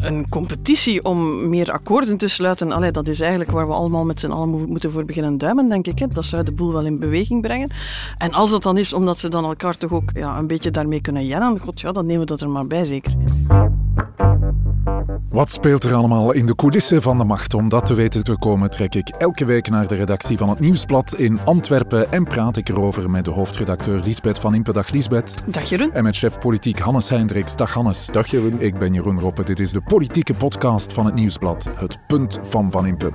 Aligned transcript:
een 0.00 0.28
competitie 0.28 1.04
om 1.04 1.48
meer 1.48 1.72
akkoorden 1.72 2.16
te 2.16 2.28
sluiten, 2.28 2.72
allee, 2.72 2.90
dat 2.90 3.08
is 3.08 3.20
eigenlijk 3.20 3.50
waar 3.50 3.66
we 3.66 3.72
allemaal 3.72 4.04
met 4.04 4.20
z'n 4.20 4.30
allen 4.30 4.48
mo- 4.48 4.66
moeten 4.66 4.90
voor 4.92 5.04
beginnen 5.04 5.38
duimen, 5.38 5.68
denk 5.68 5.86
ik. 5.86 5.98
Hè. 5.98 6.06
Dat 6.06 6.24
zou 6.24 6.44
de 6.44 6.52
boel 6.52 6.72
wel 6.72 6.84
in 6.84 6.98
beweging 6.98 7.42
brengen. 7.42 7.70
En 8.18 8.32
als 8.32 8.50
dat 8.50 8.62
dan 8.62 8.78
is 8.78 8.92
omdat 8.92 9.18
ze 9.18 9.28
dan 9.28 9.44
elkaar 9.44 9.76
toch 9.76 9.92
ook 9.92 10.10
ja, 10.14 10.38
een 10.38 10.46
beetje 10.46 10.70
daarmee 10.70 11.00
kunnen 11.00 11.26
jennen, 11.26 11.60
god 11.60 11.80
ja, 11.80 11.92
dan 11.92 12.06
nemen 12.06 12.20
we 12.20 12.26
dat 12.26 12.40
er 12.40 12.50
maar 12.50 12.66
bij, 12.66 12.84
zeker. 12.84 13.12
Wat 15.30 15.50
speelt 15.50 15.84
er 15.84 15.94
allemaal 15.94 16.32
in 16.32 16.46
de 16.46 16.54
coulissen 16.54 17.02
van 17.02 17.18
de 17.18 17.24
macht? 17.24 17.54
Om 17.54 17.68
dat 17.68 17.86
te 17.86 17.94
weten 17.94 18.24
te 18.24 18.38
komen 18.38 18.70
trek 18.70 18.94
ik 18.94 19.08
elke 19.08 19.44
week 19.44 19.68
naar 19.68 19.86
de 19.86 19.94
redactie 19.94 20.38
van 20.38 20.48
het 20.48 20.60
Nieuwsblad 20.60 21.14
in 21.14 21.38
Antwerpen 21.44 22.12
en 22.12 22.24
praat 22.24 22.56
ik 22.56 22.68
erover 22.68 23.10
met 23.10 23.24
de 23.24 23.30
hoofdredacteur 23.30 24.00
Lisbeth 24.00 24.38
van 24.38 24.54
Impe. 24.54 24.72
Dag 24.72 24.90
Lisbeth. 24.90 25.44
Dag 25.46 25.68
Jeroen. 25.68 25.92
En 25.92 26.02
met 26.02 26.16
chef 26.16 26.38
politiek 26.38 26.78
Hannes 26.78 27.08
Hendricks. 27.08 27.56
Dag 27.56 27.72
Hannes. 27.72 28.06
Dag 28.06 28.26
Jeroen. 28.26 28.60
Ik 28.60 28.78
ben 28.78 28.94
Jeroen 28.94 29.20
Roppe. 29.20 29.42
Dit 29.42 29.60
is 29.60 29.70
de 29.70 29.80
politieke 29.80 30.34
podcast 30.34 30.92
van 30.92 31.06
het 31.06 31.14
Nieuwsblad. 31.14 31.68
Het 31.74 31.98
punt 32.06 32.40
van 32.42 32.70
Van 32.70 32.86
Impe. 32.86 33.10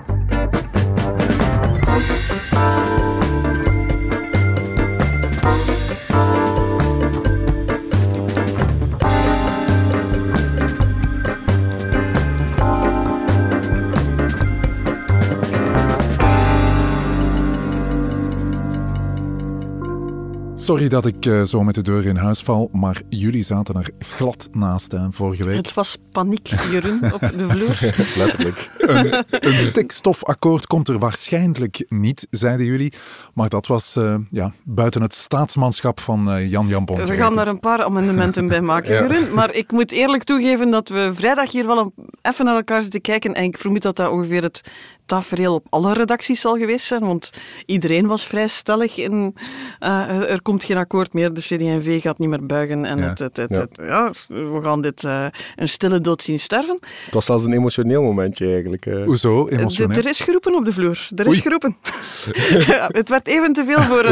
Sorry 20.66 20.88
dat 20.88 21.05
ik 21.05 21.26
eh, 21.26 21.44
zo 21.44 21.64
met 21.64 21.76
de 21.76 21.82
deur 21.82 22.05
in 22.05 22.16
huis 22.16 22.42
val, 22.42 22.70
maar 22.72 23.02
jullie 23.10 23.44
zaten 23.44 23.76
er 23.76 23.90
glad 24.00 24.50
naast 24.52 24.91
hè, 24.91 25.12
vorige 25.12 25.44
week. 25.44 25.55
Het 25.55 25.74
was 25.74 25.98
paniek, 26.12 26.48
Jeroen, 26.48 27.14
op 27.14 27.20
de 27.20 27.48
vloer. 27.50 27.94
Letterlijk. 28.24 28.70
Een, 28.78 29.26
een 29.30 29.60
stikstofakkoord 29.60 30.68
komt 30.68 30.88
er 30.88 30.99
waarschijnlijk 30.99 31.86
niet, 31.88 32.27
zeiden 32.30 32.66
jullie. 32.66 32.93
Maar 33.34 33.49
dat 33.49 33.68
was 33.68 33.96
eh, 33.96 34.16
ja, 34.30 34.54
buiten 34.63 35.02
het 35.02 35.13
staatsmanschap 35.13 35.99
van 35.99 36.32
eh, 36.32 36.49
Jan 36.49 36.68
Jan 36.68 36.86
Bon. 36.86 37.05
We 37.05 37.13
gaan 37.13 37.36
daar 37.36 37.48
een 37.48 37.60
paar 37.60 37.84
amendementen 37.84 38.48
bij 38.48 38.62
maken, 38.62 38.93
Ja. 38.96 39.02
Jeroen. 39.02 39.34
Maar 39.34 39.55
ik 39.55 39.71
moet 39.71 39.91
eerlijk 39.91 40.24
toegeven 40.24 40.71
dat 40.71 40.90
we 40.90 41.12
vrijdag 41.13 41.52
hier 41.52 41.68
wel 41.68 41.93
even 42.21 42.46
naar 42.46 42.55
elkaar 42.55 42.82
zitten 42.82 43.02
kijken. 43.02 43.34
En 43.34 43.43
ik 43.43 43.58
vermoed 43.58 43.82
dat 43.82 43.96
dat 43.96 44.12
ongeveer 44.12 44.43
het 44.43 44.62
tafereel 45.06 45.54
op 45.54 45.66
alle 45.70 45.94
redacties 45.94 46.42
zal 46.42 46.58
geweest 46.58 46.86
zijn. 46.86 47.02
Want 47.06 47.30
iedereen 47.66 48.08
was 48.08 48.26
vrij 48.26 48.48
stellig 48.48 48.98
in... 48.98 49.36
eh, 49.80 50.32
er 50.32 50.42
komt 50.42 50.64
geen 50.64 50.78
akkoord 50.78 51.14
meer, 51.14 51.34
de 51.34 51.42
CD&V 51.42 52.02
gaat 52.02 52.20
niet 52.20 52.30
meer 52.30 52.46
buigen. 52.46 52.86
En 52.86 52.98
Ja. 52.98 53.04
Het, 53.10 53.20
het, 53.20 53.38
het, 53.38 53.50
Ja. 53.52 53.60
het- 53.60 53.78
ja, 53.88 54.12
we 54.28 54.60
gaan 54.62 54.82
dit 54.82 55.04
eh, 55.04 55.26
een 55.56 55.70
stille 55.70 56.02
dood 56.02 56.22
zien 56.22 56.40
sterven. 56.40 56.78
Het 57.06 57.14
was 57.14 57.26
zelfs 57.26 57.44
een 57.46 57.54
emotioneel 57.54 58.02
momentje 58.02 58.48
eigenlijk. 58.52 58.86
eh. 58.86 59.04
Hoezo? 59.04 59.46
D- 59.46 59.52
Emotioneel? 59.52 59.98
Er 59.98 60.08
is 60.08 60.20
geroepen 60.22 60.56
op 60.56 60.66
de 60.66 60.74
vloer. 60.74 61.08
Er 61.16 61.26
is 61.28 61.32
Oei. 61.34 61.42
geroepen. 61.42 61.78
Het 63.00 63.10
werd 63.10 63.28
even 63.28 63.54
te 63.54 63.64
veel 63.66 63.82
voor 63.82 64.03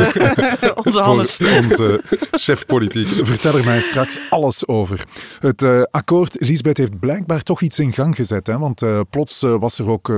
onze 0.85 0.99
Hannes. 1.01 1.35
Voor 1.35 1.57
onze 1.57 2.01
chef 2.31 2.65
politiek. 2.65 3.07
Vertel 3.07 3.57
er 3.57 3.65
mij 3.65 3.81
straks 3.81 4.19
alles 4.29 4.67
over. 4.67 5.03
Het 5.39 5.63
eh, 5.63 5.81
akkoord, 5.91 6.35
Lisbeth 6.39 6.77
heeft 6.77 6.99
blijkbaar 6.99 7.41
toch 7.43 7.61
iets 7.61 7.79
in 7.79 7.93
gang 7.93 8.15
gezet. 8.15 8.47
Hè? 8.47 8.57
Want 8.57 8.81
eh, 8.81 8.99
plots 9.09 9.39
was 9.41 9.79
er 9.79 9.89
ook 9.89 10.09
eh, 10.09 10.15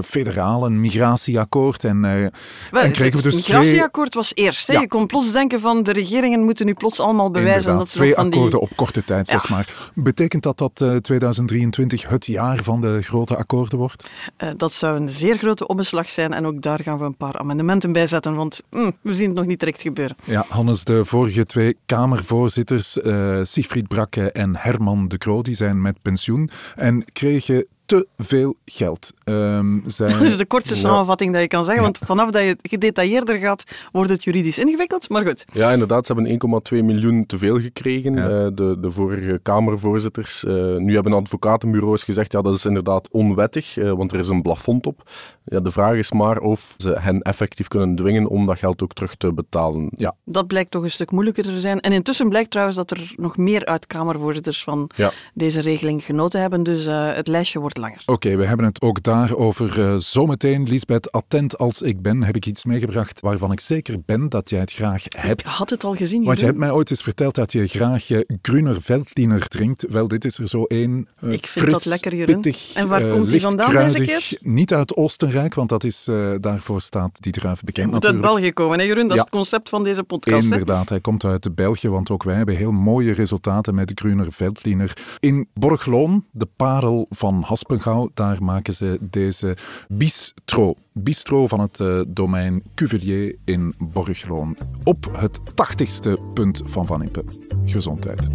een 0.66 0.80
migratieakkoord. 0.80 1.83
En, 1.83 2.05
eh, 2.05 2.11
Wel, 2.11 2.30
en 2.71 2.88
het- 2.88 2.91
kregen 2.91 3.17
we 3.17 3.21
dus 3.23 3.33
het 3.33 3.44
twee, 3.44 3.58
migratieakkoord 3.59 4.13
was 4.13 4.31
eerst. 4.35 4.67
Hè. 4.67 4.73
Ja. 4.73 4.80
Je 4.81 4.88
kon 4.88 5.05
plots 5.05 5.31
denken 5.31 5.59
van 5.59 5.83
de 5.83 5.91
regeringen 5.91 6.44
moeten 6.44 6.66
nu 6.66 6.73
plots 6.73 6.99
allemaal 6.99 7.31
bewijzen 7.31 7.53
inderdaad, 7.72 7.80
dat 7.80 7.89
ze 7.89 7.97
twee 7.97 8.13
van 8.13 8.23
die... 8.23 8.33
akkoorden 8.33 8.59
op 8.59 8.69
korte 8.75 9.03
tijd, 9.03 9.27
zeg 9.27 9.49
maar. 9.49 9.91
Betekent 9.94 10.44
dat 10.44 10.57
dat 10.57 10.81
eh, 10.81 10.95
2023 10.95 12.07
het 12.09 12.25
jaar 12.25 12.63
van 12.63 12.81
de 12.81 13.02
grote 13.03 13.35
akkoorden 13.35 13.77
wordt? 13.80 14.09
Eh, 14.38 14.49
dat 14.57 14.73
zou 14.73 14.99
een 14.99 15.09
zeer 15.09 15.38
grote 15.38 15.67
omslag 15.67 16.09
zijn 16.09 16.33
en 16.33 16.45
ook 16.45 16.61
daar 16.61 16.79
gaan 16.83 16.97
we 16.97 17.03
een 17.05 17.17
paar 17.17 17.38
amendementen 17.38 17.91
bij 17.91 18.07
zetten, 18.07 18.35
want 18.35 18.61
hm, 18.69 18.91
we 19.02 19.13
zien 19.13 19.27
het 19.27 19.35
nog 19.38 19.45
niet 19.45 19.59
direct 19.59 19.81
gebeuren. 19.81 20.16
Ja, 20.23 20.45
Hannes, 20.47 20.84
de 20.84 21.06
vorige 21.06 21.45
twee 21.45 21.78
Kamervoorzitters, 21.85 23.01
eh 23.01 23.40
Siegfried 23.44 23.88
Brakke 23.88 24.31
en 24.31 24.56
Herman 24.56 25.07
de 25.07 25.17
Croo, 25.17 25.41
die 25.41 25.56
zijn 25.56 25.81
met 25.81 26.01
pensioen 26.01 26.50
en 26.75 27.06
kregen 27.13 27.66
te 27.85 28.07
veel 28.18 28.56
geld. 28.66 29.12
Ehm. 29.23 29.79
Dat 29.97 30.22
is 30.22 30.38
de 30.38 30.46
kortste 30.46 30.73
Ja. 30.73 30.79
samenvatting 30.79 31.31
dat 31.34 31.41
je 31.41 31.47
kan 31.47 31.66
zeggen, 31.66 31.84
want 31.84 32.00
vanaf 32.03 32.29
dat 32.29 32.44
je 32.44 32.57
gedetailleerder 32.62 33.38
gaat, 33.38 33.63
wordt 33.91 34.09
het 34.09 34.23
juridisch 34.23 34.59
ingewikkeld, 34.59 35.09
maar 35.09 35.25
goed. 35.25 35.46
Ja, 35.53 35.72
inderdaad, 35.72 36.06
ze 36.06 36.13
hebben 36.13 36.31
1,2 36.31 36.84
miljoen 36.84 37.25
te 37.25 37.38
veel 37.38 37.59
gekregen. 37.62 38.13
Ja. 38.13 38.29
eh, 38.29 38.47
de, 38.53 38.78
de 38.79 38.91
vorige 38.91 39.40
Kamervoorzitters. 39.44 40.44
Eh, 40.46 40.53
nu 40.75 40.94
hebben 40.94 41.13
advocatenbureaus 41.13 42.03
gezegd, 42.03 42.31
ja, 42.31 42.41
dat 42.41 42.56
is 42.56 42.66
inderdaad 42.66 43.09
onwettig, 43.12 43.78
eh, 43.78 43.91
want 43.91 44.12
er 44.12 44.19
is 44.19 44.28
een 44.28 44.41
plafond 44.41 44.85
op. 44.88 45.09
Ja, 45.46 45.59
de 45.59 45.72
vraag 45.72 45.96
is 45.96 46.12
maar 46.12 46.40
of 46.40 46.73
ze 46.78 46.96
hen 47.00 47.22
effectief 47.22 47.67
kunnen 47.67 47.96
dwingen 47.96 48.28
om 48.28 48.46
dat 48.46 48.59
geld 48.59 48.84
ook 48.84 48.94
terug 48.94 49.16
te 49.16 49.34
betalen. 49.34 49.90
Ja. 49.97 50.16
Dat 50.25 50.47
blijkt 50.47 50.72
toch 50.72 50.84
een 50.84 50.91
stuk 50.91 51.12
moeilijker 51.12 51.44
te 51.44 51.59
zijn. 51.59 51.79
En 51.79 51.91
intussen 51.91 52.29
blijkt 52.29 52.50
trouwens 52.52 52.78
dat 52.78 52.91
er 52.91 53.13
nog 53.16 53.38
meer 53.38 53.66
uit-Kamervoorzitters 53.66 54.63
van 54.63 54.90
Ja. 54.96 55.12
deze 55.34 55.62
regeling 55.62 56.03
genoten 56.03 56.41
hebben, 56.41 56.63
dus 56.63 56.85
eh, 56.85 57.13
het 57.13 57.28
lijstje 57.28 57.59
wordt 57.59 57.75
langer. 57.78 58.02
Oké, 58.06 58.36
we 58.36 58.46
hebben 58.46 58.66
het 58.66 58.81
ook 58.81 59.03
daarover 59.03 59.80
uh, 59.80 59.96
zometeen. 59.97 60.63
Lisbeth, 60.63 61.12
attent 61.12 61.58
als 61.58 61.81
ik 61.81 62.02
ben, 62.02 62.24
heb 62.24 62.36
ik 62.36 62.46
iets 62.46 62.66
meegebracht 62.66 63.19
waarvan 63.22 63.52
ik 63.52 63.59
zeker 63.59 63.96
ben 64.06 64.30
dat 64.30 64.50
jij 64.50 64.59
het 64.59 64.72
graag 64.72 65.03
hebt. 65.18 65.40
Ik 65.41 65.47
had 65.47 65.69
het 65.69 65.84
al 65.84 65.96
gezien, 65.96 66.24
Want 66.24 66.40
je 66.40 66.46
hebt 66.46 66.58
mij 66.58 66.72
ooit 66.72 66.90
eens 66.90 67.02
verteld 67.03 67.35
dat 67.35 67.52
je 67.52 67.68
graag 67.68 68.09
uh, 68.09 68.19
Gruner 68.41 68.81
Veltliner 68.81 69.47
drinkt. 69.47 69.85
Wel, 69.90 70.08
dit 70.08 70.25
is 70.25 70.38
er 70.38 70.47
zo 70.47 70.64
één. 70.64 71.08
Uh, 71.24 71.31
Ik 71.31 71.47
vind 71.47 71.66
fris, 71.66 71.74
dat 71.74 71.85
lekker, 71.85 72.16
Jeroen. 72.16 72.41
pittig, 72.41 72.74
En 72.74 72.88
waar 72.88 73.06
uh, 73.06 73.12
komt 73.14 73.30
die 73.30 73.41
vandaan 73.41 73.74
deze 73.74 74.02
keer? 74.02 74.38
Niet 74.41 74.74
uit 74.74 74.96
Oostenrijk, 74.96 75.53
want 75.53 75.69
dat 75.69 75.84
is, 75.84 76.09
daarvoor 76.40 76.81
staat 76.81 77.22
die 77.22 77.31
druif 77.31 77.62
bekend 77.64 77.91
moet 77.91 78.06
uit. 78.06 78.22
België 78.22 78.52
komen, 78.52 78.80
hè, 78.80 78.85
Jeroen? 78.85 79.08
Dat 79.08 79.12
Ja. 79.12 79.16
is 79.16 79.19
het 79.22 79.30
concept 79.30 79.69
van 79.69 79.84
deze 79.84 80.03
podcast. 80.03 80.38
hè? 80.38 80.44
Inderdaad, 80.52 80.90
hij 80.90 81.00
komt 81.00 81.24
uit 81.24 81.56
België, 81.56 81.90
want 81.90 82.09
ook 82.09 82.24
wij 82.24 82.35
hebben 82.35 82.56
heel 82.56 82.72
mooie 82.72 83.12
resultaten 83.14 83.75
met 83.75 83.91
Gruner 83.96 84.28
Veltliner. 84.30 84.94
In 85.19 85.47
Borgloon, 85.53 86.25
de 86.31 86.47
parel 86.56 87.06
van 87.09 87.44
Haspengouw, 87.68 88.09
daar 88.14 88.44
maken 88.44 88.74
ze 88.74 88.98
deze 89.02 89.58
bistro. 89.88 90.76
Bistro 90.92 91.48
van 91.48 91.59
het 91.59 91.80
uh, 91.80 92.02
domein 92.08 92.64
Cuvelier 92.76 93.36
in 93.46 93.74
Borgloon. 93.80 94.58
Op 94.84 95.09
het 95.18 95.56
tachtigste 95.56 96.18
punt 96.34 96.62
van 96.66 96.86
Van 96.86 97.02
Impe. 97.02 97.24
Gezondheid. 97.66 98.28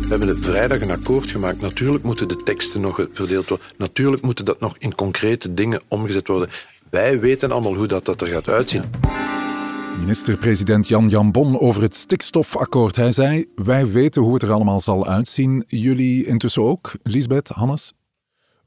We 0.00 0.06
hebben 0.08 0.28
het 0.28 0.38
vrijdag 0.38 0.80
een 0.80 0.90
akkoord 0.90 1.30
gemaakt. 1.30 1.60
Natuurlijk 1.60 2.04
moeten 2.04 2.28
de 2.28 2.42
teksten 2.42 2.80
nog 2.80 3.06
verdeeld 3.12 3.48
worden. 3.48 3.66
Natuurlijk 3.76 4.22
moeten 4.22 4.44
dat 4.44 4.60
nog 4.60 4.76
in 4.78 4.94
concrete 4.94 5.54
dingen 5.54 5.80
omgezet 5.88 6.28
worden. 6.28 6.48
Wij 6.90 7.20
weten 7.20 7.52
allemaal 7.52 7.74
hoe 7.74 7.86
dat, 7.86 8.04
dat 8.04 8.20
er 8.20 8.26
gaat 8.26 8.48
uitzien. 8.48 8.82
Minister-president 10.00 10.88
Jan 10.88 11.08
Jan 11.08 11.32
Bon 11.32 11.60
over 11.60 11.82
het 11.82 11.94
stikstofakkoord. 11.94 12.96
Hij 12.96 13.12
zei, 13.12 13.46
wij 13.54 13.86
weten 13.86 14.22
hoe 14.22 14.34
het 14.34 14.42
er 14.42 14.50
allemaal 14.50 14.80
zal 14.80 15.06
uitzien. 15.06 15.64
Jullie 15.66 16.26
intussen 16.26 16.62
ook, 16.62 16.92
Lisbeth, 17.02 17.48
Hannes? 17.48 17.92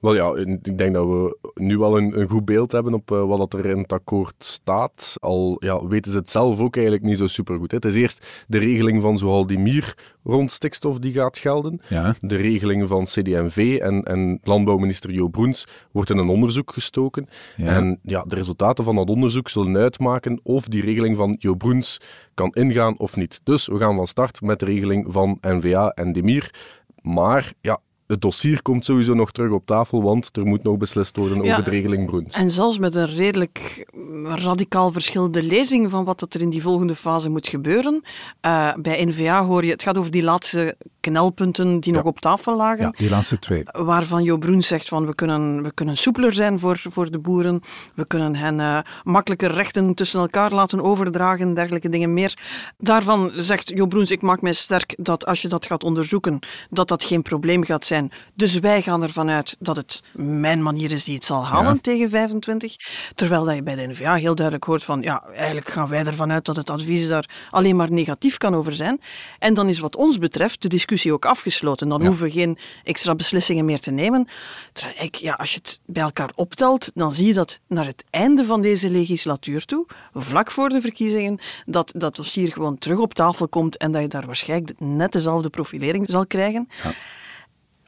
Wel 0.01 0.15
ja, 0.15 0.35
ik 0.61 0.77
denk 0.77 0.93
dat 0.93 1.05
we 1.07 1.37
nu 1.53 1.77
wel 1.77 1.97
een, 1.97 2.19
een 2.19 2.29
goed 2.29 2.45
beeld 2.45 2.71
hebben 2.71 2.93
op 2.93 3.11
uh, 3.11 3.25
wat 3.25 3.53
er 3.53 3.65
in 3.65 3.77
het 3.77 3.93
akkoord 3.93 4.43
staat. 4.43 5.15
Al 5.19 5.55
ja, 5.59 5.87
weten 5.87 6.11
ze 6.11 6.17
het 6.17 6.29
zelf 6.29 6.59
ook 6.59 6.75
eigenlijk 6.75 7.05
niet 7.05 7.17
zo 7.17 7.27
supergoed. 7.27 7.71
Hè. 7.71 7.77
Het 7.77 7.85
is 7.85 7.95
eerst 7.95 8.45
de 8.47 8.57
regeling 8.57 9.01
van 9.01 9.17
Zoaldimir 9.17 9.97
rond 10.23 10.51
stikstof 10.51 10.99
die 10.99 11.13
gaat 11.13 11.37
gelden. 11.37 11.81
Ja. 11.87 12.15
De 12.21 12.35
regeling 12.35 12.87
van 12.87 13.03
CD&V 13.03 13.77
en, 13.81 14.03
en 14.03 14.39
landbouwminister 14.43 15.11
Jo 15.11 15.27
Broens 15.27 15.67
wordt 15.91 16.09
in 16.09 16.17
een 16.17 16.29
onderzoek 16.29 16.73
gestoken. 16.73 17.27
Ja. 17.55 17.65
En 17.65 17.99
ja, 18.03 18.23
de 18.27 18.35
resultaten 18.35 18.83
van 18.83 18.95
dat 18.95 19.09
onderzoek 19.09 19.49
zullen 19.49 19.77
uitmaken 19.77 20.39
of 20.43 20.65
die 20.65 20.81
regeling 20.81 21.17
van 21.17 21.35
Jo 21.39 21.55
Broens 21.55 22.01
kan 22.33 22.49
ingaan 22.53 22.97
of 22.97 23.15
niet. 23.15 23.41
Dus 23.43 23.67
we 23.67 23.77
gaan 23.77 23.95
van 23.95 24.07
start 24.07 24.41
met 24.41 24.59
de 24.59 24.65
regeling 24.65 25.05
van 25.09 25.37
NVA 25.41 25.89
en 25.89 26.13
Demir. 26.13 26.53
Maar 27.01 27.53
ja, 27.61 27.79
het 28.11 28.21
dossier 28.21 28.61
komt 28.61 28.85
sowieso 28.85 29.13
nog 29.13 29.31
terug 29.31 29.51
op 29.51 29.65
tafel, 29.65 30.03
want 30.03 30.29
er 30.37 30.45
moet 30.45 30.63
nog 30.63 30.77
beslist 30.77 31.15
worden 31.15 31.43
Ja, 31.43 31.51
over 31.51 31.63
de 31.63 31.69
regeling 31.69 32.05
Broens. 32.05 32.35
En 32.35 32.51
zelfs 32.51 32.77
met 32.77 32.95
een 32.95 33.15
redelijk 33.15 33.85
radicaal 34.23 34.91
verschillende 34.91 35.43
lezing 35.43 35.89
van 35.89 36.05
wat 36.05 36.33
er 36.33 36.41
in 36.41 36.49
die 36.49 36.61
volgende 36.61 36.95
fase 36.95 37.29
moet 37.29 37.47
gebeuren. 37.47 38.01
Uh, 38.45 38.73
bij 38.75 39.05
NVA 39.05 39.45
hoor 39.45 39.65
je, 39.65 39.71
het 39.71 39.83
gaat 39.83 39.97
over 39.97 40.11
die 40.11 40.23
laatste 40.23 40.75
knelpunten 41.01 41.79
die 41.79 41.91
Ja. 41.91 41.97
nog 41.97 42.07
op 42.07 42.19
tafel 42.19 42.55
lagen. 42.55 42.83
Ja, 42.83 42.93
die 42.97 43.09
laatste 43.09 43.39
twee. 43.39 43.63
Waarvan 43.71 44.23
Jo 44.23 44.37
Broen 44.37 44.63
zegt 44.63 44.87
van 44.87 45.05
we 45.05 45.15
kunnen, 45.15 45.63
we 45.63 45.73
kunnen 45.73 45.97
soepeler 45.97 46.33
zijn 46.33 46.59
voor, 46.59 46.79
voor 46.89 47.11
de 47.11 47.19
boeren. 47.19 47.61
We 47.95 48.05
kunnen 48.05 48.35
hen 48.35 48.59
uh, 48.59 48.79
makkelijker 49.03 49.51
rechten 49.51 49.93
tussen 49.93 50.19
elkaar 50.19 50.51
laten 50.53 50.81
overdragen, 50.81 51.53
dergelijke 51.53 51.89
dingen 51.89 52.13
meer. 52.13 52.37
Daarvan 52.77 53.31
zegt 53.35 53.69
Jo 53.69 53.85
Broens, 53.87 54.11
ik 54.11 54.21
maak 54.21 54.41
mij 54.41 54.53
sterk 54.53 54.93
dat 54.97 55.25
als 55.25 55.41
je 55.41 55.47
dat 55.47 55.65
gaat 55.65 55.83
onderzoeken, 55.83 56.39
dat 56.69 56.87
dat 56.87 57.03
geen 57.03 57.21
probleem 57.21 57.63
gaat 57.63 57.85
zijn. 57.85 58.11
Dus 58.33 58.59
wij 58.59 58.81
gaan 58.81 59.03
ervan 59.03 59.29
uit 59.29 59.55
dat 59.59 59.75
het 59.75 60.03
mijn 60.13 60.63
manier 60.63 60.91
is 60.91 61.03
die 61.03 61.15
het 61.15 61.25
zal 61.25 61.45
halen 61.45 61.73
Ja. 61.73 61.79
tegen 61.81 62.09
25. 62.09 62.75
Terwijl 63.15 63.45
dat 63.45 63.55
je 63.55 63.63
bij 63.63 63.75
de 63.75 63.87
NVA 63.87 64.13
heel 64.15 64.35
duidelijk 64.35 64.65
hoort 64.65 64.83
van 64.83 65.01
ja, 65.01 65.23
eigenlijk 65.33 65.69
gaan 65.69 65.87
wij 65.89 66.03
ervan 66.03 66.31
uit 66.31 66.45
dat 66.45 66.55
het 66.55 66.69
advies 66.69 67.07
daar 67.07 67.29
alleen 67.49 67.75
maar 67.75 67.91
negatief 67.91 68.37
kan 68.37 68.55
over 68.55 68.73
zijn. 68.73 68.99
En 69.39 69.53
dan 69.53 69.69
is 69.69 69.79
wat 69.79 69.95
ons 69.95 70.17
betreft 70.17 70.61
de 70.61 70.67
discussie 70.67 70.89
discussie 70.91 71.13
ook 71.13 71.25
afgesloten. 71.25 71.87
Dan 71.87 72.05
hoeven 72.05 72.25
we 72.25 72.31
geen 72.31 72.57
extra 72.83 73.15
beslissingen 73.15 73.65
meer 73.65 73.79
te 73.79 73.91
nemen. 73.91 74.27
Terwijl 74.73 74.95
ik, 74.99 75.15
ja, 75.15 75.33
als 75.33 75.51
je 75.51 75.57
het 75.57 75.79
bij 75.85 76.03
elkaar 76.03 76.31
optelt, 76.35 76.91
dan 76.93 77.11
zie 77.11 77.27
je 77.27 77.33
dat 77.33 77.59
naar 77.67 77.85
het 77.85 78.03
einde 78.09 78.45
van 78.45 78.61
deze 78.61 78.89
legislatuur 78.89 79.65
toe, 79.65 79.85
vlak 80.13 80.51
voor 80.51 80.69
de 80.69 80.81
verkiezingen, 80.81 81.39
dat 81.65 81.93
dat 81.97 82.15
dossier 82.15 82.51
gewoon 82.51 82.77
terug 82.77 82.99
op 82.99 83.13
tafel 83.13 83.47
komt 83.47 83.77
en 83.77 83.91
dat 83.91 84.01
je 84.01 84.07
daar 84.07 84.25
waarschijnlijk 84.25 84.79
net 84.79 85.11
dezelfde 85.11 85.49
profilering 85.49 86.09
zal 86.09 86.27
krijgen. 86.27 86.67
Ja 86.83 86.93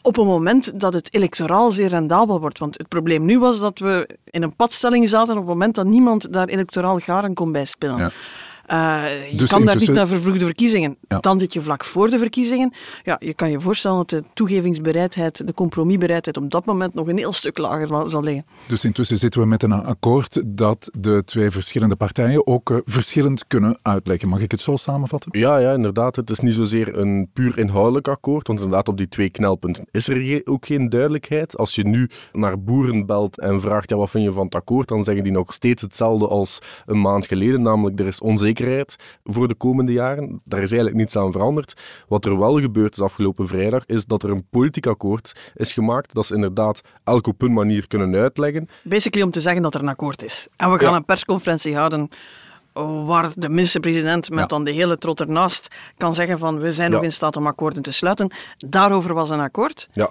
op 0.06 0.18
een 0.18 0.26
moment 0.26 0.80
dat 0.80 0.94
het 0.94 1.14
electoraal 1.14 1.72
zeer 1.72 1.88
rendabel 1.88 2.40
wordt. 2.40 2.60
Want 2.60 2.78
het 2.78 2.88
probleem 2.88 3.26
nu 3.26 3.40
was 3.40 3.60
dat 3.60 3.80
we 3.80 4.10
in 4.24 4.44
een 4.44 4.56
padstelling 4.56 5.10
zaten 5.10 5.34
op 5.34 5.40
het 5.40 5.48
moment 5.48 5.76
dat 5.76 5.86
niemand 5.86 6.34
daar 6.34 6.48
electoraal 6.48 7.00
garen 7.00 7.34
kon 7.34 7.52
bij 7.52 7.66
spelen. 7.66 7.98
Ja. 7.98 8.12
Uh, 8.72 9.32
je 9.32 9.38
dus 9.38 9.50
kan 9.50 9.66
daar 9.66 9.76
niet 9.76 9.92
naar 9.92 10.08
vervroegde 10.08 10.46
verkiezingen. 10.46 10.98
Dan 11.20 11.40
zit 11.40 11.54
je 11.54 11.62
vlak 11.62 11.84
voor 11.84 12.10
de 12.10 12.20
verkiezingen. 12.20 12.74
Ja, 13.04 13.16
je 13.20 13.34
kan 13.34 13.52
je 13.52 13.60
voorstellen 13.60 13.98
dat 13.98 14.10
de 14.10 14.24
toegevingsbereidheid, 14.34 15.48
de 15.48 15.54
compromisbereidheid 15.54 16.38
op 16.38 16.52
dat 16.52 16.66
moment 16.66 16.94
nog 16.94 17.08
een 17.08 17.18
heel 17.18 17.34
stuk 17.34 17.58
lager 17.58 18.10
zal 18.10 18.24
liggen. 18.24 18.46
Dus 18.68 18.86
intussen 18.86 19.18
zitten 19.18 19.42
we 19.42 19.48
met 19.48 19.64
een 19.64 19.72
akkoord 19.72 20.42
dat 20.46 20.90
de 20.98 21.24
twee 21.26 21.52
verschillende 21.52 21.96
partijen 21.96 22.48
ook 22.48 22.70
uh, 22.70 22.78
verschillend 22.86 23.48
kunnen 23.48 23.78
uitleggen. 23.82 24.30
Mag 24.30 24.40
ik 24.40 24.52
het 24.52 24.60
zo 24.60 24.76
samenvatten? 24.76 25.40
Ja, 25.40 25.58
ja, 25.58 25.74
inderdaad. 25.74 26.16
Het 26.16 26.30
is 26.30 26.40
niet 26.40 26.54
zozeer 26.54 26.98
een 26.98 27.30
puur 27.34 27.58
inhoudelijk 27.58 28.08
akkoord, 28.08 28.48
want 28.48 28.60
inderdaad 28.60 28.88
op 28.88 28.98
die 28.98 29.10
twee 29.10 29.30
knelpunten 29.30 29.86
is 29.92 30.08
er 30.08 30.42
ook 30.46 30.66
geen 30.66 30.90
duidelijkheid. 30.90 31.58
Als 31.58 31.76
je 31.76 31.88
nu 31.88 32.10
naar 32.32 32.64
boeren 32.64 33.06
belt 33.06 33.40
en 33.40 33.62
vraagt 33.62 33.90
ja, 33.90 33.96
wat 33.96 34.10
vind 34.10 34.24
je 34.24 34.32
van 34.32 34.46
het 34.46 34.56
akkoord, 34.56 34.88
dan 34.88 35.04
zeggen 35.04 35.24
die 35.24 35.34
nog 35.34 35.54
steeds 35.54 35.82
hetzelfde 35.82 36.28
als 36.28 36.60
een 36.86 37.02
maand 37.02 37.28
geleden, 37.28 37.62
namelijk 37.62 38.00
er 38.00 38.08
is 38.08 38.20
onzekerheid 38.20 38.52
voor 39.24 39.48
de 39.48 39.56
komende 39.56 39.92
jaren. 39.92 40.42
Daar 40.44 40.62
is 40.62 40.72
eigenlijk 40.72 41.00
niets 41.00 41.16
aan 41.16 41.32
veranderd. 41.32 41.74
Wat 42.08 42.26
er 42.26 42.40
wel 42.40 42.60
gebeurd 42.60 42.94
is 42.94 43.02
afgelopen 43.02 43.48
vrijdag, 43.48 43.86
is 43.86 44.06
dat 44.06 44.24
er 44.24 44.30
een 44.30 44.46
politiek 44.50 44.88
akkoord 44.88 45.52
is 45.56 45.74
gemaakt 45.74 46.14
dat 46.14 46.26
ze 46.26 46.36
inderdaad 46.36 46.82
elk 47.04 47.28
op 47.28 47.42
hun 47.42 47.54
manier 47.54 47.88
kunnen 47.88 48.16
uitleggen. 48.16 48.70
Basically 48.84 49.26
om 49.26 49.32
te 49.32 49.42
zeggen 49.42 49.62
dat 49.62 49.76
er 49.76 49.82
een 49.82 49.88
akkoord 49.88 50.24
is. 50.24 50.48
En 50.56 50.72
we 50.72 50.80
gaan 50.80 50.94
een 50.94 51.06
persconferentie 51.06 51.76
houden 51.76 52.10
waar 53.06 53.32
de 53.36 53.50
minister-president 53.50 54.30
met 54.30 54.50
dan 54.50 54.64
de 54.64 54.72
hele 54.72 54.98
trot 54.98 55.20
ernaast 55.20 55.76
kan 55.98 56.16
zeggen 56.16 56.40
van 56.40 56.60
we 56.60 56.72
zijn 56.72 56.92
nog 56.92 57.04
in 57.04 57.12
staat 57.12 57.36
om 57.36 57.48
akkoorden 57.48 57.82
te 57.82 57.92
sluiten. 57.92 58.32
Daarover 58.58 59.14
was 59.14 59.30
een 59.30 59.40
akkoord. 59.40 59.88
Ja 59.92 60.10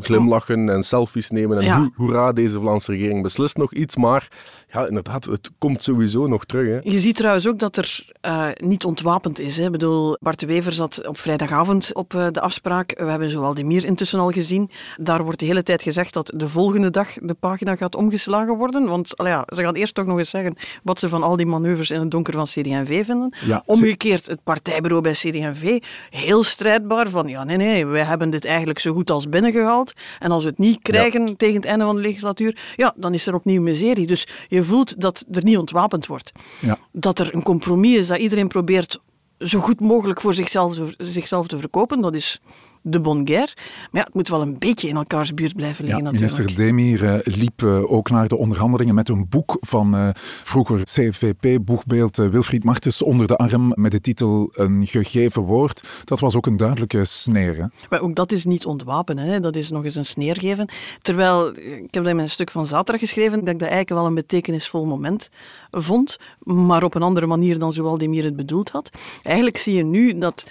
glimlachen 0.00 0.68
en 0.68 0.82
selfies 0.82 1.30
nemen 1.30 1.58
en 1.58 1.64
ja. 1.64 1.90
hoera, 1.96 2.32
deze 2.32 2.60
Vlaamse 2.60 2.92
regering 2.92 3.22
beslist 3.22 3.56
nog 3.56 3.74
iets, 3.74 3.96
maar 3.96 4.28
ja, 4.72 4.86
inderdaad, 4.86 5.24
het 5.24 5.50
komt 5.58 5.82
sowieso 5.82 6.26
nog 6.26 6.44
terug. 6.44 6.66
Hè. 6.66 6.90
Je 6.90 6.98
ziet 6.98 7.16
trouwens 7.16 7.46
ook 7.48 7.58
dat 7.58 7.76
er 7.76 8.06
uh, 8.26 8.48
niet 8.54 8.84
ontwapend 8.84 9.38
is. 9.38 9.56
Hè. 9.56 9.64
Ik 9.64 9.70
bedoel, 9.70 10.16
Bart 10.20 10.40
de 10.40 10.46
Wever 10.46 10.72
zat 10.72 11.06
op 11.06 11.18
vrijdagavond 11.18 11.94
op 11.94 12.14
uh, 12.14 12.26
de 12.30 12.40
afspraak. 12.40 12.94
We 12.98 13.04
hebben 13.04 13.30
zowel 13.30 13.54
de 13.54 13.64
Mier 13.64 13.84
intussen 13.84 14.18
al 14.18 14.30
gezien. 14.30 14.70
Daar 14.96 15.22
wordt 15.24 15.38
de 15.38 15.46
hele 15.46 15.62
tijd 15.62 15.82
gezegd 15.82 16.12
dat 16.12 16.32
de 16.34 16.48
volgende 16.48 16.90
dag 16.90 17.08
de 17.12 17.34
pagina 17.34 17.76
gaat 17.76 17.94
omgeslagen 17.94 18.56
worden. 18.56 18.88
Want 18.88 19.12
ja, 19.16 19.44
ze 19.54 19.62
gaan 19.62 19.74
eerst 19.74 19.94
toch 19.94 20.06
nog 20.06 20.18
eens 20.18 20.30
zeggen 20.30 20.56
wat 20.82 20.98
ze 20.98 21.08
van 21.08 21.22
al 21.22 21.36
die 21.36 21.46
manoeuvres 21.46 21.90
in 21.90 22.00
het 22.00 22.10
donker 22.10 22.32
van 22.34 22.44
CD&V 22.44 23.04
vinden. 23.04 23.34
Ja, 23.44 23.62
Omgekeerd, 23.66 24.26
het 24.26 24.42
partijbureau 24.44 25.02
bij 25.02 25.12
CD&V, 25.12 25.78
heel 26.10 26.44
strijdbaar 26.44 27.08
van 27.08 27.28
ja, 27.28 27.44
nee, 27.44 27.56
nee, 27.56 27.86
wij 27.86 28.02
hebben 28.02 28.30
dit 28.30 28.44
eigenlijk 28.44 28.78
zo 28.78 28.92
goed 28.92 29.10
als 29.10 29.28
binnengehaald. 29.28 29.79
En 30.18 30.30
als 30.30 30.42
we 30.42 30.48
het 30.48 30.58
niet 30.58 30.82
krijgen 30.82 31.36
tegen 31.36 31.54
het 31.54 31.64
einde 31.64 31.84
van 31.84 31.94
de 31.94 32.00
legislatuur, 32.00 32.72
ja, 32.76 32.94
dan 32.96 33.14
is 33.14 33.26
er 33.26 33.34
opnieuw 33.34 33.62
miserie. 33.62 34.06
Dus 34.06 34.28
je 34.48 34.60
je 34.60 34.66
voelt 34.66 35.00
dat 35.00 35.24
er 35.30 35.44
niet 35.44 35.58
ontwapend 35.58 36.06
wordt. 36.06 36.32
Ja. 36.60 36.78
Dat 36.92 37.18
er 37.18 37.34
een 37.34 37.42
compromis 37.42 37.96
is, 37.96 38.06
dat 38.06 38.18
iedereen 38.18 38.48
probeert 38.48 39.00
zo 39.38 39.60
goed 39.60 39.80
mogelijk 39.80 40.20
voor 40.20 40.34
zichzelf, 40.34 40.78
zichzelf 40.98 41.46
te 41.46 41.58
verkopen. 41.58 42.00
Dat 42.00 42.14
is 42.14 42.40
de 42.82 43.00
bon 43.00 43.26
guerre. 43.26 43.54
Maar 43.90 44.00
ja, 44.00 44.02
het 44.02 44.14
moet 44.14 44.28
wel 44.28 44.42
een 44.42 44.58
beetje 44.58 44.88
in 44.88 44.96
elkaars 44.96 45.34
buurt 45.34 45.54
blijven 45.54 45.84
liggen 45.84 46.04
ja, 46.04 46.10
natuurlijk. 46.10 46.38
Minister 46.38 46.64
Demir 46.64 47.26
uh, 47.26 47.36
liep 47.36 47.62
uh, 47.62 47.92
ook 47.92 48.10
naar 48.10 48.28
de 48.28 48.36
onderhandelingen 48.36 48.94
met 48.94 49.08
een 49.08 49.26
boek 49.28 49.56
van 49.60 49.94
uh, 49.94 50.08
vroeger 50.44 50.84
CVP-boegbeeld 50.84 52.16
Wilfried 52.16 52.64
Martens 52.64 53.02
onder 53.02 53.26
de 53.26 53.36
arm 53.36 53.72
met 53.74 53.92
de 53.92 54.00
titel 54.00 54.50
Een 54.52 54.86
gegeven 54.86 55.42
woord. 55.42 55.82
Dat 56.04 56.20
was 56.20 56.36
ook 56.36 56.46
een 56.46 56.56
duidelijke 56.56 57.04
sneer. 57.04 57.56
Hè? 57.56 57.64
Maar 57.90 58.00
ook 58.00 58.14
dat 58.14 58.32
is 58.32 58.44
niet 58.44 58.66
ontwapenen, 58.66 59.24
hè? 59.24 59.40
dat 59.40 59.56
is 59.56 59.70
nog 59.70 59.84
eens 59.84 59.94
een 59.94 60.06
sneer 60.06 60.36
geven. 60.36 60.68
Terwijl, 61.02 61.48
ik 61.56 61.78
heb 61.80 62.02
dat 62.02 62.06
in 62.06 62.16
mijn 62.16 62.28
stuk 62.28 62.50
van 62.50 62.66
zaterdag 62.66 63.00
geschreven, 63.00 63.38
dat 63.38 63.48
ik 63.48 63.58
dat 63.58 63.68
eigenlijk 63.68 63.90
wel 63.90 64.06
een 64.06 64.14
betekenisvol 64.14 64.86
moment 64.86 65.30
vond, 65.70 66.18
maar 66.38 66.84
op 66.84 66.94
een 66.94 67.02
andere 67.02 67.26
manier 67.26 67.58
dan 67.58 67.72
zoals 67.72 67.98
Demir 67.98 68.24
het 68.24 68.36
bedoeld 68.36 68.70
had. 68.70 68.90
Eigenlijk 69.22 69.58
zie 69.58 69.74
je 69.74 69.84
nu 69.84 70.18
dat 70.18 70.44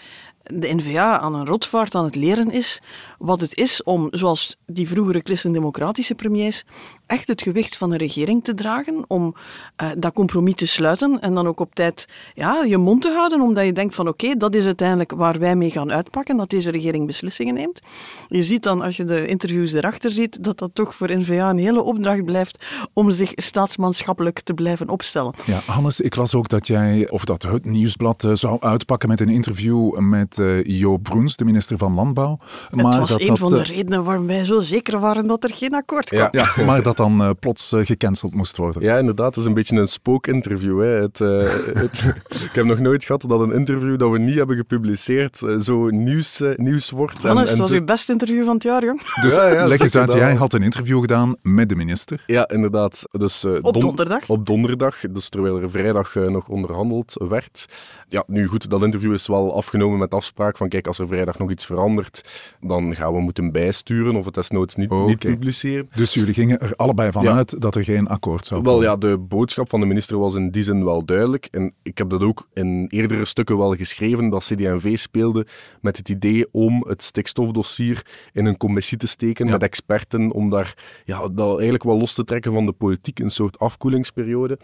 de 0.54 0.74
NVA 0.74 1.20
aan 1.20 1.36
een 1.36 1.46
rotvaart 1.46 1.96
aan 1.96 2.04
het 2.04 2.16
leren 2.16 2.52
is 2.52 2.82
wat 3.18 3.42
het 3.42 3.56
is 3.56 3.84
om, 3.84 4.08
zoals 4.12 4.58
die 4.66 4.88
vroegere 4.88 5.22
christendemocratische 5.24 6.16
premiers, 6.16 6.64
echt 7.10 7.28
het 7.28 7.42
gewicht 7.42 7.78
van 7.78 7.92
een 7.92 7.98
regering 7.98 8.44
te 8.44 8.54
dragen, 8.54 9.04
om 9.08 9.36
uh, 9.82 9.90
dat 9.98 10.14
compromis 10.14 10.56
te 10.56 10.68
sluiten 10.68 11.20
en 11.20 11.34
dan 11.34 11.48
ook 11.48 11.60
op 11.60 11.76
tijd 11.76 12.08
ja, 12.34 12.64
je 12.64 12.78
mond 12.78 13.02
te 13.02 13.12
houden, 13.12 13.42
omdat 13.42 13.66
je 13.66 13.74
denkt 13.74 13.96
van 13.96 14.08
oké, 14.08 14.36
dat 14.36 14.56
is 14.56 14.66
uiteindelijk 14.66 15.12
waar 15.12 15.40
wij 15.40 15.56
mee 15.56 15.72
gaan 15.72 15.92
uitpakken, 15.92 16.38
dat 16.38 16.50
deze 16.50 16.72
regering 16.72 17.06
beslissingen 17.06 17.54
neemt. 17.54 17.82
Je 18.28 18.44
ziet 18.44 18.64
dan, 18.64 18.82
als 18.82 18.98
je 18.98 19.04
de 19.04 19.28
interviews 19.28 19.74
erachter 19.74 20.12
ziet, 20.12 20.44
dat 20.44 20.58
dat 20.58 20.70
toch 20.74 20.96
voor 20.96 21.18
NVA 21.18 21.50
een 21.50 21.58
hele 21.58 21.82
opdracht 21.82 22.26
blijft 22.26 22.66
om 22.94 23.12
zich 23.12 23.32
staatsmanschappelijk 23.36 24.40
te 24.40 24.54
blijven 24.54 24.90
opstellen. 24.90 25.34
Ja, 25.46 25.60
Hannes, 25.66 26.00
ik 26.00 26.16
las 26.16 26.36
ook 26.36 26.50
dat 26.50 26.68
jij, 26.68 27.10
of 27.10 27.26
dat 27.26 27.44
het 27.44 27.66
Nieuwsblad 27.66 28.24
uh, 28.24 28.32
zou 28.34 28.58
uitpakken 28.60 29.10
met 29.10 29.20
een 29.20 29.30
interview 29.30 29.98
met 29.98 30.38
uh, 30.38 30.64
Jo 30.64 30.98
Broens, 30.98 31.36
de 31.36 31.46
minister 31.46 31.78
van 31.78 31.94
Landbouw. 31.94 32.40
Maar 32.72 33.00
was 33.00 33.20
een 33.20 33.38
van 33.38 33.50
de 33.50 33.60
eh, 33.60 33.66
redenen 33.66 34.04
waarom 34.04 34.28
wij 34.28 34.46
zo 34.46 34.62
zeker 34.62 35.00
waren 35.00 35.28
dat 35.28 35.44
er 35.44 35.52
geen 35.54 35.74
akkoord 35.74 36.10
kwam. 36.10 36.28
Ja, 36.32 36.54
maar 36.66 36.84
dat 36.84 36.99
dan 37.00 37.22
uh, 37.22 37.30
plots 37.40 37.74
uh, 37.74 37.86
gecanceld 37.86 38.34
moest 38.34 38.58
worden. 38.58 38.82
Ja, 38.82 38.98
inderdaad. 38.98 39.28
Het 39.28 39.38
is 39.38 39.46
een 39.46 39.54
beetje 39.54 39.76
een 39.76 39.88
spookinterview. 39.88 40.80
Hè. 40.82 40.88
Het, 40.88 41.20
uh, 41.20 41.42
het, 41.74 42.04
ik 42.48 42.52
heb 42.54 42.66
nog 42.66 42.80
nooit 42.80 43.06
gehad 43.06 43.26
dat 43.28 43.40
een 43.40 43.54
interview 43.54 44.00
dat 44.00 44.12
we 44.12 44.20
niet 44.20 44.36
hebben 44.36 44.56
gepubliceerd 44.56 45.42
zo 45.62 45.88
nieuws, 45.90 46.42
nieuws 46.56 46.90
wordt. 46.90 47.26
Anders, 47.26 47.48
en, 47.48 47.54
en 47.54 47.60
was 47.60 47.70
zo... 47.70 47.74
uw 47.74 47.84
beste 47.84 48.12
interview 48.12 48.46
van 48.46 48.54
het 48.54 48.64
jaar, 48.64 48.86
jong. 48.86 49.02
Dus 49.22 49.34
ja, 49.34 49.48
ja, 49.48 49.68
leg 49.68 49.80
eens 49.80 49.96
uit, 49.96 50.12
jij 50.12 50.36
had 50.36 50.54
een 50.54 50.64
interview 50.64 51.02
gedaan 51.02 51.36
met 51.42 51.70
de 51.70 51.76
minister. 51.76 52.24
Ja, 52.26 52.48
inderdaad. 52.48 53.04
Dus, 53.12 53.46
op 53.62 53.82
donderdag? 53.82 54.30
Op 54.30 54.46
donderdag, 54.46 55.02
dus 55.10 55.30
terwijl 55.30 55.62
er 55.62 55.70
vrijdag 55.70 56.16
nog 56.16 56.48
onderhandeld 56.48 57.14
werd. 57.30 57.66
Ja, 58.08 58.24
nu 58.28 58.48
goed, 58.48 58.70
dat 58.70 58.84
interview 58.84 59.14
is 59.14 59.28
wel 59.28 59.56
afgenomen 59.56 60.00
met 60.00 60.12
afspraak 60.12 60.58
van 60.58 60.70
kijk, 60.70 60.88
als 60.88 61.00
er 61.00 61.08
vrijdag 61.08 61.38
nog 61.38 61.52
iets 61.52 61.66
verandert, 61.66 62.30
dan 62.62 62.96
gaan 62.96 63.14
we 63.14 63.20
moeten 63.20 63.52
bijsturen 63.52 64.16
of 64.16 64.26
het 64.26 64.34
desnoods 64.34 64.76
niet, 64.76 64.92
niet 64.92 65.20
publiceren. 65.20 65.90
Dus 65.96 66.14
jullie 66.14 66.34
gingen 66.34 66.60
er 66.60 66.74
allebei 66.90 67.12
van 67.12 67.28
uit 67.28 67.62
dat 67.62 67.76
er 67.76 67.84
geen 67.84 68.08
akkoord 68.08 68.46
zou 68.46 68.62
komen? 68.62 68.80
Wel 68.80 68.90
ja, 68.90 68.98
de 68.98 69.18
boodschap 69.18 69.70
van 69.70 69.80
de 69.80 69.86
minister 69.86 70.20
was 70.20 70.36
in 70.36 70.52
die 70.52 70.64
zin 70.64 70.86
wel 70.86 71.06
duidelijk. 71.06 71.48
En 71.52 71.74
ik 71.84 71.98
heb 71.98 72.10
dat 72.10 72.22
ook 72.22 72.48
in 72.54 72.88
eerdere 72.88 73.26
stukken 73.26 73.58
wel 73.58 73.76
geschreven, 73.76 74.30
dat 74.30 74.44
CD&V 74.44 74.98
speelde 74.98 75.46
met 75.82 75.98
het 75.98 76.10
idee 76.10 76.48
om 76.52 76.86
het 76.88 77.04
stikstofdossier 77.04 78.06
in 78.34 78.46
een 78.46 78.58
commissie 78.58 78.98
te 78.98 79.08
steken 79.08 79.50
met 79.50 79.64
experten, 79.64 80.32
om 80.32 80.50
daar 80.50 81.02
ja, 81.06 81.28
dat 81.28 81.54
eigenlijk 81.54 81.84
wel 81.84 81.98
los 81.98 82.14
te 82.14 82.24
trekken 82.24 82.52
van 82.52 82.66
de 82.66 82.72
politiek, 82.72 83.20
een 83.20 83.30
soort 83.30 83.60
afkoelingsperiode. 83.60 84.60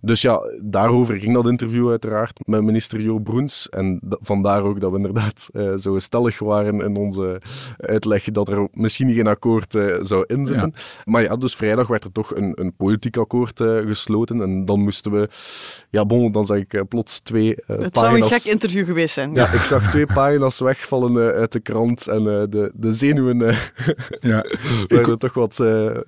Dus 0.00 0.22
ja, 0.22 0.40
daarover 0.60 1.16
ging 1.20 1.34
dat 1.34 1.46
interview 1.46 1.90
uiteraard 1.90 2.40
met 2.44 2.62
minister 2.62 3.00
Jo 3.00 3.18
Broens. 3.18 3.68
En 3.68 4.00
vandaar 4.08 4.62
ook 4.62 4.80
dat 4.80 4.90
we 4.90 4.96
inderdaad 4.96 5.48
uh, 5.52 5.74
zo 5.74 5.98
stellig 5.98 6.38
waren 6.38 6.80
in 6.80 6.96
onze 6.96 7.40
uitleg 7.76 8.24
dat 8.24 8.48
er 8.48 8.68
misschien 8.72 9.12
geen 9.12 9.26
akkoord 9.26 9.74
uh, 9.74 9.96
zou 10.00 10.24
inzitten. 10.26 10.74
Maar 11.04 11.22
ja, 11.22 11.36
dus 11.36 11.54
vrijdag 11.54 11.86
werd 11.86 12.04
er 12.04 12.12
toch 12.12 12.34
een, 12.34 12.52
een 12.54 12.74
politiek 12.76 13.16
akkoord 13.16 13.60
uh, 13.60 13.86
gesloten. 13.86 14.42
En 14.42 14.64
dan 14.64 14.80
moesten 14.80 15.12
we, 15.12 15.28
ja 15.90 16.04
bon, 16.04 16.32
dan 16.32 16.46
zag 16.46 16.58
ik 16.58 16.88
plots 16.88 17.20
twee 17.20 17.54
pagina's... 17.54 17.84
Het 17.84 17.96
zou 17.98 18.20
een 18.20 18.28
gek 18.28 18.44
interview 18.44 18.84
geweest 18.84 19.14
zijn. 19.14 19.34
Ja, 19.34 19.52
ik 19.52 19.60
zag 19.60 19.90
twee 19.90 20.06
pagina's 20.06 20.58
wegvallen 20.60 21.32
uit 21.34 21.52
de 21.52 21.60
krant 21.60 22.06
en 22.06 22.24
de, 22.24 22.72
de 22.74 22.92
zenuwen 22.92 23.38
ja. 24.20 24.44
werden 24.86 25.12
ik... 25.12 25.18
toch 25.18 25.34
wat 25.34 25.56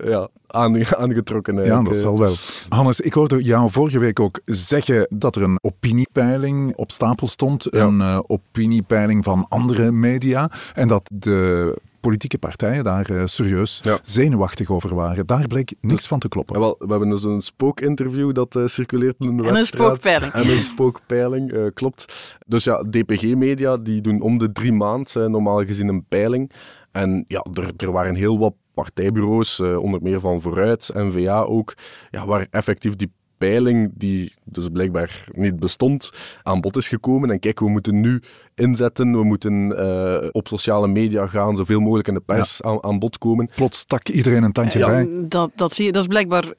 ja, 0.03 0.29
aangetrokken. 0.53 1.65
Ja, 1.65 1.81
dat 1.81 1.95
zal 1.95 2.19
wel. 2.19 2.33
Hannes, 2.69 2.99
ik 2.99 3.13
hoorde 3.13 3.43
jou 3.43 3.71
vorige 3.71 3.99
week 3.99 4.19
ook 4.19 4.39
zeggen 4.45 5.07
dat 5.09 5.35
er 5.35 5.41
een 5.41 5.59
opiniepeiling 5.61 6.75
op 6.75 6.91
stapel 6.91 7.27
stond. 7.27 7.73
Een 7.73 7.99
uh, 7.99 8.19
opiniepeiling 8.27 9.23
van 9.23 9.45
andere 9.49 9.91
media. 9.91 10.51
En 10.73 10.87
dat 10.87 11.09
de 11.13 11.75
politieke 12.01 12.37
partijen 12.37 12.83
daar 12.83 13.11
uh, 13.11 13.21
serieus 13.25 13.81
zenuwachtig 14.03 14.69
over 14.69 14.95
waren. 14.95 15.27
Daar 15.27 15.47
bleek 15.47 15.73
niks 15.81 16.07
van 16.07 16.19
te 16.19 16.27
kloppen. 16.27 16.55
Ja, 16.55 16.61
wel, 16.61 16.75
we 16.79 16.87
hebben 16.89 17.09
dus 17.09 17.23
een 17.23 17.41
spookinterview 17.41 18.33
dat 18.33 18.55
uh, 18.55 18.67
circuleert 18.67 19.15
in 19.19 19.37
de 19.37 19.43
en 19.43 19.53
wedstrijd. 19.53 19.89
Een 19.89 19.95
spookpeiling. 19.95 20.33
En 20.33 20.49
een 20.49 20.59
spookpeiling, 20.59 21.53
uh, 21.53 21.65
klopt. 21.73 22.37
Dus 22.47 22.63
ja, 22.63 22.83
DPG-media 22.89 23.77
die 23.77 24.01
doen 24.01 24.21
om 24.21 24.37
de 24.37 24.51
drie 24.51 24.73
maanden 24.73 25.31
normaal 25.31 25.65
gezien 25.65 25.87
een 25.87 26.05
peiling. 26.07 26.51
En 26.91 27.25
ja, 27.27 27.45
er, 27.53 27.71
er 27.77 27.91
waren 27.91 28.15
heel 28.15 28.39
wat 28.39 28.53
partijbureaus, 28.73 29.59
onder 29.59 30.01
meer 30.01 30.19
van 30.19 30.41
Vooruit, 30.41 30.89
en 30.89 31.11
VA 31.11 31.41
ook, 31.41 31.73
ja, 32.09 32.25
waar 32.25 32.47
effectief 32.49 32.95
die 32.95 33.11
peiling, 33.37 33.91
die 33.95 34.33
dus 34.43 34.67
blijkbaar 34.73 35.27
niet 35.31 35.59
bestond, 35.59 36.11
aan 36.43 36.61
bod 36.61 36.77
is 36.77 36.87
gekomen. 36.87 37.31
En 37.31 37.39
kijk, 37.39 37.59
we 37.59 37.69
moeten 37.69 38.01
nu 38.01 38.21
inzetten, 38.61 39.11
we 39.11 39.23
moeten 39.23 39.71
uh, 39.71 40.29
op 40.31 40.47
sociale 40.47 40.87
media 40.87 41.27
gaan, 41.27 41.55
zoveel 41.55 41.79
mogelijk 41.79 42.07
in 42.07 42.13
de 42.13 42.19
pers 42.19 42.61
aan, 42.61 42.83
aan, 42.83 42.99
bod 42.99 43.17
komen. 43.17 43.49
Plots 43.55 43.79
stak 43.79 44.09
iedereen 44.09 44.43
een 44.43 44.51
tandje 44.51 44.85
bij. 44.85 45.25
Dat, 45.27 45.51
dat, 45.55 45.73
zie 45.73 45.85
je, 45.85 45.91
dat 45.91 46.01
is 46.01 46.07
blijkbaar, 46.07 46.53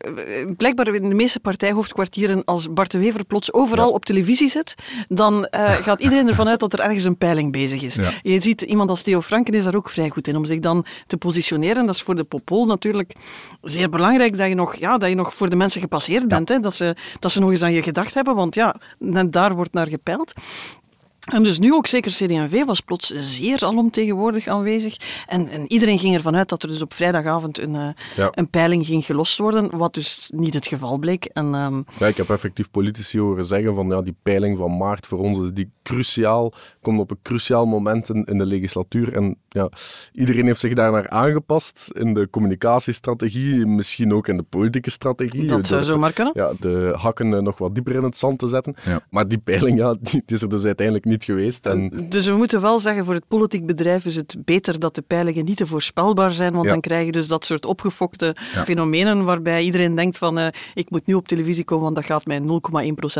blijkbaar 0.56 0.94
in 0.94 1.08
de 1.08 1.14
meeste 1.14 1.40
partijhoofdkwartieren, 1.40 2.44
als 2.44 2.72
Bart 2.72 2.90
de 2.90 2.98
Wever 2.98 3.24
plots 3.24 3.52
overal 3.52 3.90
op 3.90 4.04
televisie 4.04 4.48
zit, 4.48 4.74
dan 5.08 5.34
uh, 5.34 5.70
gaat 5.86 6.02
iedereen 6.02 6.28
ervan 6.28 6.48
uit 6.48 6.60
dat 6.60 6.72
er 6.72 6.80
ergens 6.80 7.04
een 7.04 7.18
peiling 7.18 7.52
bezig 7.52 7.82
is. 7.82 7.98
Je 8.22 8.40
ziet, 8.40 8.62
iemand 8.62 8.90
als 8.90 9.02
Theo 9.02 9.20
Franken 9.20 9.54
is 9.54 9.64
daar 9.64 9.74
ook 9.74 9.90
vrij 9.90 10.08
goed 10.08 10.28
in, 10.28 10.36
om 10.36 10.44
zich 10.44 10.58
dan 10.58 10.84
te 11.06 11.16
positioneren. 11.16 11.86
Dat 11.86 11.94
is 11.94 12.02
voor 12.02 12.14
de 12.14 12.24
popol 12.24 12.66
natuurlijk 12.66 13.12
zeer 13.62 13.88
belangrijk 13.88 14.38
dat 14.38 14.48
je 14.48 14.54
nog, 14.54 14.74
ja, 14.74 14.98
dat 14.98 15.08
je 15.08 15.14
nog 15.14 15.34
voor 15.34 15.48
de 15.48 15.56
mensen 15.56 15.80
gepasseerd 15.80 16.28
bent. 16.28 16.48
Hè? 16.48 16.60
Dat, 16.60 16.74
ze, 16.74 16.96
dat 17.18 17.32
ze 17.32 17.40
nog 17.40 17.50
eens 17.50 17.62
aan 17.62 17.72
je 17.72 17.82
gedacht 17.82 18.14
hebben, 18.14 18.34
want 18.34 18.54
ja, 18.54 18.76
daar 19.30 19.54
wordt 19.54 19.72
naar 19.72 19.86
gepeild. 19.86 20.32
En 21.30 21.42
dus 21.42 21.58
nu 21.58 21.72
ook 21.72 21.86
zeker 21.86 22.10
CD&V 22.10 22.64
was 22.64 22.80
plots 22.80 23.08
zeer 23.14 23.64
alomtegenwoordig 23.64 24.46
aanwezig. 24.46 24.96
En, 25.26 25.48
en 25.48 25.72
iedereen 25.72 25.98
ging 25.98 26.14
ervan 26.14 26.36
uit 26.36 26.48
dat 26.48 26.62
er 26.62 26.68
dus 26.68 26.82
op 26.82 26.94
vrijdagavond 26.94 27.58
een, 27.58 27.74
uh, 27.74 28.26
een 28.30 28.50
peiling 28.50 28.86
ging 28.86 29.04
gelost 29.04 29.38
worden, 29.38 29.76
wat 29.76 29.94
dus 29.94 30.30
niet 30.34 30.54
het 30.54 30.66
geval 30.66 30.98
bleek. 30.98 31.24
En, 31.24 31.54
um... 31.54 31.84
ja, 31.98 32.06
ik 32.06 32.16
heb 32.16 32.30
effectief 32.30 32.70
politici 32.70 33.20
horen 33.20 33.44
zeggen 33.44 33.74
van 33.74 33.88
ja, 33.88 34.02
die 34.02 34.16
peiling 34.22 34.58
van 34.58 34.76
maart 34.76 35.06
voor 35.06 35.18
ons 35.18 35.38
is 35.38 35.52
die 35.52 35.70
cruciaal, 35.82 36.52
komt 36.80 37.00
op 37.00 37.10
een 37.10 37.22
cruciaal 37.22 37.66
moment 37.66 38.08
in, 38.08 38.24
in 38.24 38.38
de 38.38 38.46
legislatuur. 38.46 39.12
En 39.16 39.36
ja, 39.52 39.70
iedereen 40.12 40.46
heeft 40.46 40.60
zich 40.60 40.74
daarnaar 40.74 41.08
aangepast 41.08 41.90
in 41.94 42.14
de 42.14 42.30
communicatiestrategie, 42.30 43.66
misschien 43.66 44.14
ook 44.14 44.28
in 44.28 44.36
de 44.36 44.42
politieke 44.42 44.90
strategie. 44.90 45.46
Dat 45.46 45.66
zou 45.66 45.82
zo 45.82 45.98
maar 45.98 46.12
kunnen. 46.12 46.32
Ja, 46.36 46.52
de 46.60 46.94
hakken 46.96 47.34
eh, 47.34 47.40
nog 47.40 47.58
wat 47.58 47.74
dieper 47.74 47.94
in 47.94 48.02
het 48.02 48.16
zand 48.16 48.38
te 48.38 48.46
zetten. 48.46 48.74
Ja. 48.84 49.00
Maar 49.10 49.28
die 49.28 49.38
peiling, 49.38 49.78
ja, 49.78 49.96
die, 50.00 50.22
die 50.26 50.36
is 50.36 50.42
er 50.42 50.48
dus 50.48 50.64
uiteindelijk 50.64 51.06
niet 51.06 51.24
geweest. 51.24 51.66
En... 51.66 52.06
Dus 52.08 52.26
we 52.26 52.32
moeten 52.32 52.60
wel 52.60 52.78
zeggen, 52.78 53.04
voor 53.04 53.14
het 53.14 53.28
politiek 53.28 53.66
bedrijf 53.66 54.04
is 54.04 54.16
het 54.16 54.36
beter 54.44 54.78
dat 54.78 54.94
de 54.94 55.02
peilingen 55.02 55.44
niet 55.44 55.56
te 55.56 55.66
voorspelbaar 55.66 56.30
zijn, 56.30 56.52
want 56.52 56.68
dan 56.68 56.80
krijg 56.80 57.06
je 57.06 57.12
dus 57.12 57.26
dat 57.26 57.44
soort 57.44 57.66
opgefokte 57.66 58.36
fenomenen 58.64 59.24
waarbij 59.24 59.62
iedereen 59.62 59.94
denkt 59.94 60.18
van 60.18 60.38
uh, 60.38 60.46
ik 60.74 60.90
moet 60.90 61.06
nu 61.06 61.14
op 61.14 61.28
televisie 61.28 61.64
komen, 61.64 61.84
want 61.84 61.96
dat 61.96 62.04
gaat 62.04 62.26
mij 62.26 62.40
0,1% 62.40 62.44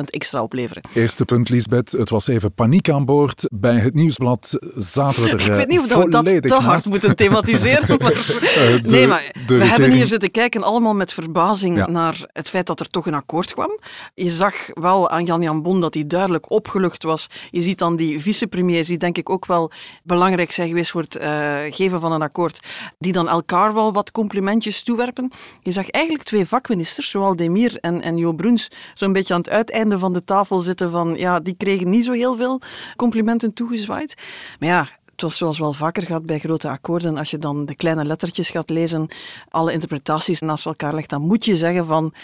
extra 0.05 0.43
opleveren. 0.43 0.83
Eerste 0.95 1.25
punt, 1.25 1.49
Lisbeth. 1.49 1.93
Het 1.93 2.11
was 2.11 2.27
even 2.27 2.53
paniek 2.53 2.91
aan 2.91 3.05
boord. 3.05 3.49
Bij 3.53 3.77
het 3.77 3.95
Nieuwsblad 3.95 4.59
zaten 4.77 5.23
we 5.23 5.29
er 5.31 5.41
Ik 5.41 5.53
weet 5.53 5.69
niet 5.69 5.79
of 5.79 5.87
we 5.87 6.22
dat 6.25 6.43
te 6.43 6.55
hard 6.55 6.87
moeten 6.87 7.17
thematiseren. 7.17 7.99
Maar... 8.03 8.13
Eh, 8.13 8.83
nee, 8.83 9.07
maar 9.07 9.33
we 9.47 9.65
hebben 9.65 9.91
hier 9.91 10.07
zitten 10.07 10.31
kijken 10.31 10.63
allemaal 10.63 10.95
met 10.95 11.13
verbazing 11.13 11.87
naar 11.87 12.27
het 12.33 12.49
feit 12.49 12.67
dat 12.67 12.81
er 12.81 12.89
toch 12.89 13.07
een 13.07 13.15
akkoord 13.15 13.53
kwam. 13.53 13.79
Je 14.15 14.31
zag 14.31 14.55
wel 14.75 15.11
aan 15.11 15.25
Jan-Jan 15.25 15.63
Bon 15.63 15.81
dat 15.81 15.95
hij 15.95 16.07
duidelijk 16.07 16.51
opgelucht 16.51 17.03
was. 17.03 17.27
Je 17.51 17.63
ziet 17.63 17.79
dan 17.79 17.97
die 17.97 18.21
vicepremiers, 18.21 18.87
die 18.87 18.99
denk 18.99 19.19
ik 19.19 19.31
ook 19.31 19.47
wel 19.47 19.71
belangrijk 20.03 20.53
zijn 20.53 20.69
geweest 20.69 20.91
voor 20.91 21.01
het 21.01 21.17
uh, 21.17 21.59
geven 21.71 22.01
van 22.01 22.13
een 22.13 22.23
akkoord, 22.23 22.67
die 22.99 23.13
dan 23.13 23.29
elkaar 23.29 23.75
wel 23.75 23.93
wat 23.93 24.11
complimentjes 24.11 24.83
toewerpen. 24.83 25.31
Je 25.63 25.73
zag 25.73 25.91
eigenlijk 25.91 26.25
twee 26.25 26.47
vakministers, 26.47 27.11
zowel 27.11 27.37
Demir 27.37 27.79
en, 27.81 28.03
en 28.03 28.17
Jo 28.17 28.33
Bruns, 28.33 28.69
zo'n 28.95 29.13
beetje 29.13 29.35
aan 29.35 29.41
het 29.41 29.51
uiteinde 29.51 29.99
van 29.99 30.13
de 30.13 30.25
tafel 30.25 30.61
zitten 30.61 30.91
van, 30.91 31.15
ja, 31.17 31.41
die 31.41 31.55
kregen 31.57 31.91
niet 31.91 32.05
zo 32.05 32.13
heel 32.13 32.37
veel 32.37 32.61
complimenten 32.97 33.53
toegezwaaid. 33.53 34.15
Maar 34.59 34.69
ja, 34.69 34.89
was 35.23 35.37
zoals 35.37 35.59
wel 35.59 35.73
vaker 35.73 36.03
gaat 36.03 36.27
bij 36.27 36.39
grote 36.39 36.69
akkoorden, 36.69 37.17
als 37.17 37.31
je 37.31 37.39
dan 37.39 37.67
de 37.67 37.75
kleine 37.75 38.05
lettertjes 38.05 38.51
gaat 38.51 38.71
lezen, 38.71 39.09
alle 39.49 39.73
interpretaties 39.73 40.41
naast 40.41 40.67
elkaar 40.67 40.95
legt, 40.95 41.11
dan 41.11 41.23
moet 41.23 41.45
je 41.45 41.57
zeggen 41.57 41.87
van 41.87 42.15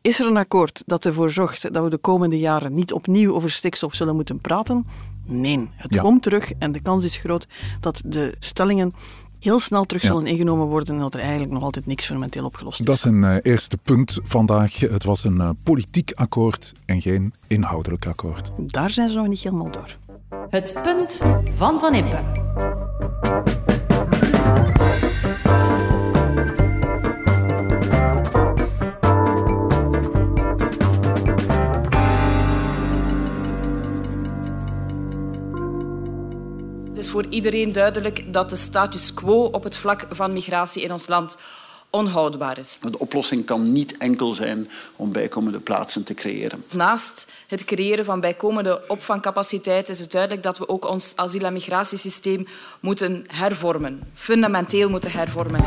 is 0.00 0.20
er 0.20 0.26
een 0.26 0.36
akkoord 0.36 0.82
dat 0.86 1.04
ervoor 1.04 1.30
zorgt 1.30 1.72
dat 1.72 1.84
we 1.84 1.90
de 1.90 1.96
komende 1.98 2.38
jaren 2.38 2.74
niet 2.74 2.92
opnieuw 2.92 3.34
over 3.34 3.50
stikstof 3.50 3.94
zullen 3.94 4.14
moeten 4.14 4.38
praten? 4.38 4.84
Nee, 5.24 5.68
het 5.76 5.98
komt 5.98 6.22
terug 6.22 6.52
en 6.58 6.72
de 6.72 6.80
kans 6.80 7.04
is 7.04 7.16
groot 7.16 7.46
dat 7.80 8.02
de 8.04 8.34
stellingen 8.38 8.92
heel 9.40 9.60
snel 9.60 9.84
terug 9.84 10.02
zullen 10.02 10.26
ingenomen 10.26 10.66
worden 10.66 10.94
en 10.94 11.00
dat 11.00 11.14
er 11.14 11.20
eigenlijk 11.20 11.52
nog 11.52 11.62
altijd 11.62 11.86
niks 11.86 12.04
fundamenteel 12.04 12.44
opgelost 12.44 12.80
is. 12.80 12.86
Dat 12.86 12.94
is 12.94 13.04
een 13.04 13.22
uh, 13.22 13.36
eerste 13.42 13.76
punt 13.76 14.18
vandaag. 14.22 14.78
Het 14.78 15.04
was 15.04 15.24
een 15.24 15.36
uh, 15.36 15.50
politiek 15.62 16.12
akkoord 16.14 16.72
en 16.84 17.00
geen 17.00 17.34
inhoudelijk 17.46 18.06
akkoord. 18.06 18.50
Daar 18.58 18.90
zijn 18.90 19.08
ze 19.08 19.16
nog 19.16 19.26
niet 19.26 19.40
helemaal 19.40 19.70
door. 19.70 19.96
Het 20.28 20.80
punt 20.82 21.22
van 21.54 21.80
Van 21.80 21.94
Impe. 21.94 22.44
voor 37.16 37.26
iedereen 37.26 37.72
duidelijk 37.72 38.32
dat 38.32 38.50
de 38.50 38.56
status 38.56 39.14
quo 39.14 39.44
op 39.44 39.64
het 39.64 39.78
vlak 39.78 40.06
van 40.10 40.32
migratie 40.32 40.82
in 40.82 40.92
ons 40.92 41.06
land 41.06 41.36
onhoudbaar 41.96 42.58
is. 42.58 42.78
De 42.82 42.98
oplossing 42.98 43.44
kan 43.44 43.72
niet 43.72 43.96
enkel 43.96 44.32
zijn 44.32 44.68
om 44.96 45.12
bijkomende 45.12 45.60
plaatsen 45.60 46.04
te 46.04 46.14
creëren. 46.14 46.64
Naast 46.72 47.26
het 47.46 47.64
creëren 47.64 48.04
van 48.04 48.20
bijkomende 48.20 48.82
opvangcapaciteit 48.88 49.88
is 49.88 49.98
het 49.98 50.10
duidelijk 50.10 50.42
dat 50.42 50.58
we 50.58 50.68
ook 50.68 50.88
ons 50.88 51.12
asiel- 51.16 51.44
en 51.44 51.52
migratiesysteem 51.52 52.46
moeten 52.80 53.24
hervormen, 53.26 54.00
fundamenteel 54.14 54.88
moeten 54.88 55.10
hervormen. 55.10 55.64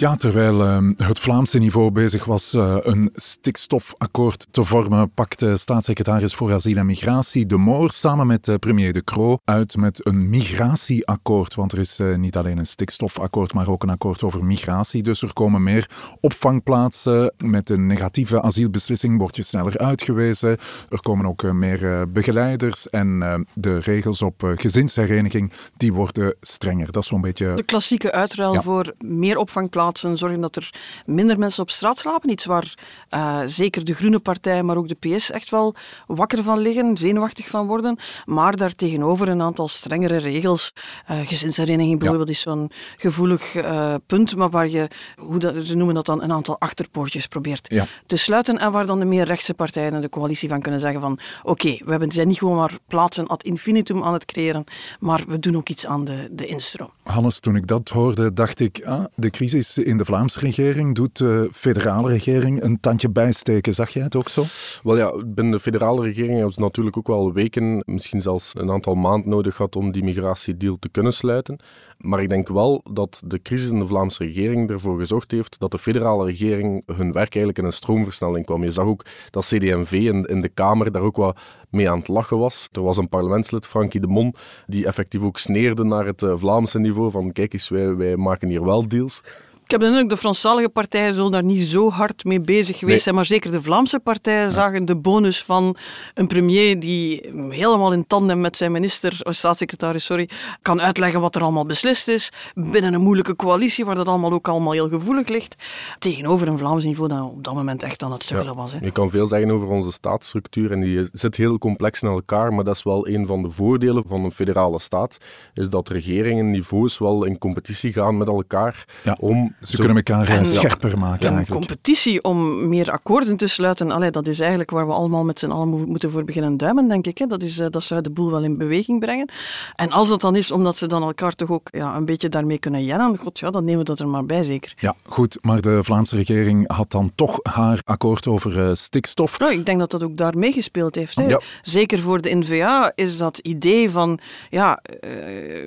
Ja, 0.00 0.16
terwijl 0.16 0.60
uh, 0.60 0.90
het 0.96 1.18
Vlaamse 1.18 1.58
niveau 1.58 1.90
bezig 1.90 2.24
was 2.24 2.54
uh, 2.54 2.76
een 2.80 3.10
stikstofakkoord 3.14 4.46
te 4.50 4.64
vormen, 4.64 5.10
pakte 5.10 5.56
staatssecretaris 5.56 6.34
voor 6.34 6.52
asiel 6.52 6.76
en 6.76 6.86
migratie 6.86 7.46
De 7.46 7.56
Moor 7.56 7.90
samen 7.90 8.26
met 8.26 8.48
uh, 8.48 8.54
premier 8.54 8.92
De 8.92 9.04
Croo 9.04 9.38
uit 9.44 9.76
met 9.76 10.06
een 10.06 10.28
migratieakkoord. 10.28 11.54
Want 11.54 11.72
er 11.72 11.78
is 11.78 11.98
eh, 11.98 12.16
niet 12.16 12.36
alleen 12.36 12.58
een 12.58 12.66
stikstofakkoord, 12.66 13.54
maar 13.54 13.68
ook 13.68 13.82
een 13.82 13.90
akkoord 13.90 14.22
over 14.22 14.44
migratie. 14.44 15.02
Dus 15.02 15.22
er 15.22 15.32
komen 15.32 15.62
meer 15.62 15.90
opvangplaatsen. 16.20 17.32
Met 17.36 17.70
een 17.70 17.86
negatieve 17.86 18.42
asielbeslissing 18.42 19.18
word 19.18 19.36
je 19.36 19.42
sneller 19.42 19.78
uitgewezen. 19.78 20.56
Er 20.88 21.00
komen 21.00 21.26
ook 21.26 21.52
meer 21.52 22.10
begeleiders 22.12 22.88
en 22.90 23.46
de 23.54 23.78
regels 23.78 24.22
op 24.22 24.52
gezinshereniging, 24.56 25.52
die 25.76 25.92
worden 25.92 26.34
strenger. 26.40 26.92
Dat 26.92 27.02
is 27.02 27.08
zo'n 27.08 27.20
beetje... 27.20 27.54
De 27.54 27.62
klassieke 27.62 28.12
uitruil 28.12 28.52
ja. 28.52 28.62
voor 28.62 28.94
meer 28.98 29.36
opvangplaatsen 29.36 29.88
zorgen 29.98 30.40
dat 30.40 30.56
er 30.56 30.74
minder 31.06 31.38
mensen 31.38 31.62
op 31.62 31.70
straat 31.70 31.98
slapen. 31.98 32.30
Iets 32.30 32.44
waar 32.44 32.74
uh, 33.10 33.42
zeker 33.46 33.84
de 33.84 33.94
Groene 33.94 34.18
Partij, 34.18 34.62
maar 34.62 34.76
ook 34.76 34.88
de 34.88 35.14
PS 35.14 35.30
echt 35.30 35.50
wel 35.50 35.74
wakker 36.06 36.42
van 36.42 36.58
liggen, 36.58 36.96
zenuwachtig 36.96 37.48
van 37.48 37.66
worden. 37.66 37.98
Maar 38.24 38.56
daartegenover 38.56 39.28
een 39.28 39.42
aantal 39.42 39.68
strengere 39.68 40.16
regels. 40.16 40.72
Uh, 41.10 41.20
gezinshereniging 41.20 41.98
bijvoorbeeld 41.98 42.28
ja. 42.28 42.34
is 42.34 42.40
zo'n 42.40 42.70
gevoelig 42.96 43.54
uh, 43.54 43.94
punt, 44.06 44.36
maar 44.36 44.50
waar 44.50 44.68
je, 44.68 44.88
hoe 45.16 45.38
dat, 45.38 45.54
ze 45.64 45.76
noemen 45.76 45.94
dat 45.94 46.06
dan, 46.06 46.22
een 46.22 46.32
aantal 46.32 46.58
achterpoortjes 46.58 47.26
probeert 47.26 47.72
ja. 47.72 47.86
te 48.06 48.16
sluiten. 48.16 48.58
En 48.58 48.72
waar 48.72 48.86
dan 48.86 48.98
de 48.98 49.04
meer 49.04 49.24
rechtse 49.24 49.54
partijen 49.54 49.94
en 49.94 50.00
de 50.00 50.08
coalitie 50.08 50.48
van 50.48 50.60
kunnen 50.60 50.80
zeggen 50.80 51.00
van 51.00 51.18
oké, 51.42 51.50
okay, 51.50 51.82
we 51.84 51.90
hebben, 51.90 52.12
zijn 52.12 52.28
niet 52.28 52.38
gewoon 52.38 52.56
maar 52.56 52.78
plaatsen 52.86 53.26
ad 53.26 53.42
infinitum 53.42 54.02
aan 54.02 54.12
het 54.12 54.24
creëren, 54.24 54.64
maar 55.00 55.24
we 55.26 55.38
doen 55.38 55.56
ook 55.56 55.68
iets 55.68 55.86
aan 55.86 56.04
de, 56.04 56.28
de 56.32 56.46
instroom. 56.46 56.90
Hannes, 57.02 57.40
toen 57.40 57.56
ik 57.56 57.66
dat 57.66 57.88
hoorde, 57.88 58.32
dacht 58.32 58.60
ik, 58.60 58.84
ah, 58.84 59.04
de 59.14 59.30
crisis 59.30 59.78
in 59.84 59.98
de 59.98 60.04
Vlaamse 60.04 60.40
regering 60.40 60.94
doet 60.94 61.16
de 61.16 61.48
federale 61.52 62.08
regering 62.08 62.62
een 62.62 62.80
tandje 62.80 63.10
bijsteken. 63.10 63.74
Zag 63.74 63.90
jij 63.90 64.02
het 64.02 64.16
ook 64.16 64.28
zo? 64.28 64.44
Wel 64.82 64.96
ja, 64.96 65.24
binnen 65.24 65.52
de 65.52 65.60
federale 65.60 66.02
regering 66.02 66.34
hebben 66.34 66.52
ze 66.52 66.60
natuurlijk 66.60 66.96
ook 66.96 67.06
wel 67.06 67.32
weken, 67.32 67.82
misschien 67.86 68.20
zelfs 68.20 68.52
een 68.56 68.70
aantal 68.70 68.94
maanden 68.94 69.30
nodig 69.30 69.56
gehad 69.56 69.76
om 69.76 69.92
die 69.92 70.04
migratiedeal 70.04 70.76
te 70.78 70.88
kunnen 70.88 71.12
sluiten. 71.12 71.58
Maar 71.98 72.22
ik 72.22 72.28
denk 72.28 72.48
wel 72.48 72.84
dat 72.92 73.22
de 73.26 73.42
crisis 73.42 73.70
in 73.70 73.78
de 73.78 73.86
Vlaamse 73.86 74.24
regering 74.24 74.70
ervoor 74.70 74.98
gezorgd 74.98 75.30
heeft 75.30 75.58
dat 75.58 75.70
de 75.70 75.78
federale 75.78 76.24
regering 76.24 76.82
hun 76.86 77.12
werk 77.12 77.34
eigenlijk 77.34 77.58
in 77.58 77.64
een 77.64 77.72
stroomversnelling 77.72 78.46
kwam. 78.46 78.62
Je 78.62 78.70
zag 78.70 78.84
ook 78.84 79.04
dat 79.30 79.44
CD&V 79.44 79.92
in, 79.92 80.24
in 80.24 80.40
de 80.40 80.48
Kamer 80.48 80.92
daar 80.92 81.02
ook 81.02 81.16
wat 81.16 81.38
mee 81.70 81.90
aan 81.90 81.98
het 81.98 82.08
lachen 82.08 82.38
was. 82.38 82.68
Er 82.72 82.82
was 82.82 82.96
een 82.96 83.08
parlementslid, 83.08 83.66
Frankie 83.66 84.00
de 84.00 84.06
Mon, 84.06 84.34
die 84.66 84.86
effectief 84.86 85.22
ook 85.22 85.38
sneerde 85.38 85.84
naar 85.84 86.06
het 86.06 86.22
uh, 86.22 86.32
Vlaamse 86.36 86.78
niveau 86.78 87.10
van 87.10 87.32
kijk 87.32 87.52
eens, 87.52 87.68
wij, 87.68 87.96
wij 87.96 88.16
maken 88.16 88.48
hier 88.48 88.64
wel 88.64 88.88
deals. 88.88 89.22
Ik 89.70 89.80
heb 89.80 89.88
de 89.88 89.94
indruk, 89.94 90.08
de 90.08 90.16
Franstalige 90.16 90.68
partijen 90.68 91.14
zullen 91.14 91.30
daar 91.30 91.44
niet 91.44 91.66
zo 91.66 91.90
hard 91.90 92.24
mee 92.24 92.40
bezig 92.40 92.78
geweest 92.78 92.86
nee. 92.86 92.98
zijn, 92.98 93.14
maar 93.14 93.24
zeker 93.24 93.50
de 93.50 93.62
Vlaamse 93.62 94.00
partijen 94.00 94.42
ja. 94.42 94.50
zagen 94.50 94.84
de 94.84 94.96
bonus 94.96 95.42
van 95.42 95.76
een 96.14 96.26
premier 96.26 96.80
die 96.80 97.30
helemaal 97.48 97.92
in 97.92 98.06
tandem 98.06 98.40
met 98.40 98.56
zijn 98.56 98.72
minister, 98.72 99.20
of 99.22 99.34
staatssecretaris, 99.34 100.04
sorry, 100.04 100.28
kan 100.62 100.80
uitleggen 100.80 101.20
wat 101.20 101.34
er 101.34 101.42
allemaal 101.42 101.66
beslist 101.66 102.08
is, 102.08 102.32
binnen 102.54 102.94
een 102.94 103.00
moeilijke 103.00 103.36
coalitie 103.36 103.84
waar 103.84 103.94
dat 103.94 104.08
allemaal 104.08 104.32
ook 104.32 104.48
allemaal 104.48 104.72
heel 104.72 104.88
gevoelig 104.88 105.28
ligt, 105.28 105.54
tegenover 105.98 106.48
een 106.48 106.58
Vlaams 106.58 106.84
niveau 106.84 107.08
dat 107.08 107.22
op 107.22 107.44
dat 107.44 107.54
moment 107.54 107.82
echt 107.82 108.02
aan 108.02 108.12
het 108.12 108.22
sukkelen 108.22 108.54
ja. 108.54 108.60
was. 108.60 108.72
Hè. 108.72 108.78
Je 108.80 108.90
kan 108.90 109.10
veel 109.10 109.26
zeggen 109.26 109.50
over 109.50 109.68
onze 109.68 109.92
staatsstructuur 109.92 110.72
en 110.72 110.80
die 110.80 111.08
zit 111.12 111.36
heel 111.36 111.58
complex 111.58 112.02
in 112.02 112.08
elkaar, 112.08 112.52
maar 112.52 112.64
dat 112.64 112.74
is 112.74 112.82
wel 112.82 113.08
een 113.08 113.26
van 113.26 113.42
de 113.42 113.50
voordelen 113.50 114.04
van 114.06 114.24
een 114.24 114.32
federale 114.32 114.80
staat, 114.80 115.18
is 115.54 115.68
dat 115.68 115.88
regeringen 115.88 116.50
niveaus 116.50 116.98
wel 116.98 117.24
in 117.24 117.38
competitie 117.38 117.92
gaan 117.92 118.16
met 118.16 118.28
elkaar 118.28 118.84
ja. 119.04 119.16
om 119.20 119.58
Ze 119.60 119.76
kunnen 119.76 119.96
elkaar 119.96 120.28
en- 120.28 120.46
scherper 120.46 120.98
maken 120.98 121.26
Een 121.26 121.34
eigenlijk. 121.36 121.66
competitie 121.66 122.22
om 122.24 122.68
meer 122.68 122.90
akkoorden 122.90 123.36
te 123.36 123.46
sluiten, 123.46 123.90
allee, 123.90 124.10
dat 124.10 124.26
is 124.26 124.40
eigenlijk 124.40 124.70
waar 124.70 124.86
we 124.86 124.92
allemaal 124.92 125.24
met 125.24 125.38
z'n 125.38 125.50
allen 125.50 125.68
mo- 125.68 125.86
moeten 125.86 126.10
voor 126.10 126.24
beginnen 126.24 126.56
duimen, 126.56 126.88
denk 126.88 127.06
ik. 127.06 127.18
Hè. 127.18 127.26
Dat, 127.26 127.42
is, 127.42 127.58
eh, 127.58 127.66
dat 127.70 127.82
zou 127.82 128.00
de 128.00 128.10
boel 128.10 128.30
wel 128.30 128.42
in 128.42 128.58
beweging 128.58 129.00
brengen. 129.00 129.28
En 129.76 129.90
als 129.90 130.08
dat 130.08 130.20
dan 130.20 130.36
is, 130.36 130.50
omdat 130.52 130.76
ze 130.76 130.86
dan 130.86 131.02
elkaar 131.02 131.34
toch 131.34 131.50
ook 131.50 131.68
ja, 131.70 131.96
een 131.96 132.04
beetje 132.04 132.28
daarmee 132.28 132.58
kunnen 132.58 132.84
jennen, 132.84 133.18
god 133.18 133.38
ja, 133.38 133.50
dan 133.50 133.64
nemen 133.64 133.78
we 133.78 133.84
dat 133.84 133.98
er 133.98 134.08
maar 134.08 134.26
bij, 134.26 134.42
zeker. 134.42 134.74
Ja, 134.78 134.94
goed, 135.06 135.38
maar 135.40 135.60
de 135.60 135.84
Vlaamse 135.84 136.16
regering 136.16 136.72
had 136.72 136.90
dan 136.90 137.12
toch 137.14 137.38
haar 137.42 137.80
akkoord 137.84 138.26
over 138.26 138.60
eh, 138.68 138.74
stikstof. 138.74 139.38
Nou, 139.38 139.52
ik 139.52 139.66
denk 139.66 139.78
dat 139.78 139.90
dat 139.90 140.02
ook 140.02 140.16
daar 140.16 140.38
meegespeeld 140.38 140.94
heeft. 140.94 141.16
Hè. 141.16 141.26
Ja. 141.26 141.40
Zeker 141.62 141.98
voor 142.00 142.20
de 142.20 142.34
N-VA 142.34 142.92
is 142.94 143.16
dat 143.18 143.38
idee 143.38 143.90
van, 143.90 144.18
ja, 144.50 144.76
eh, 144.76 145.10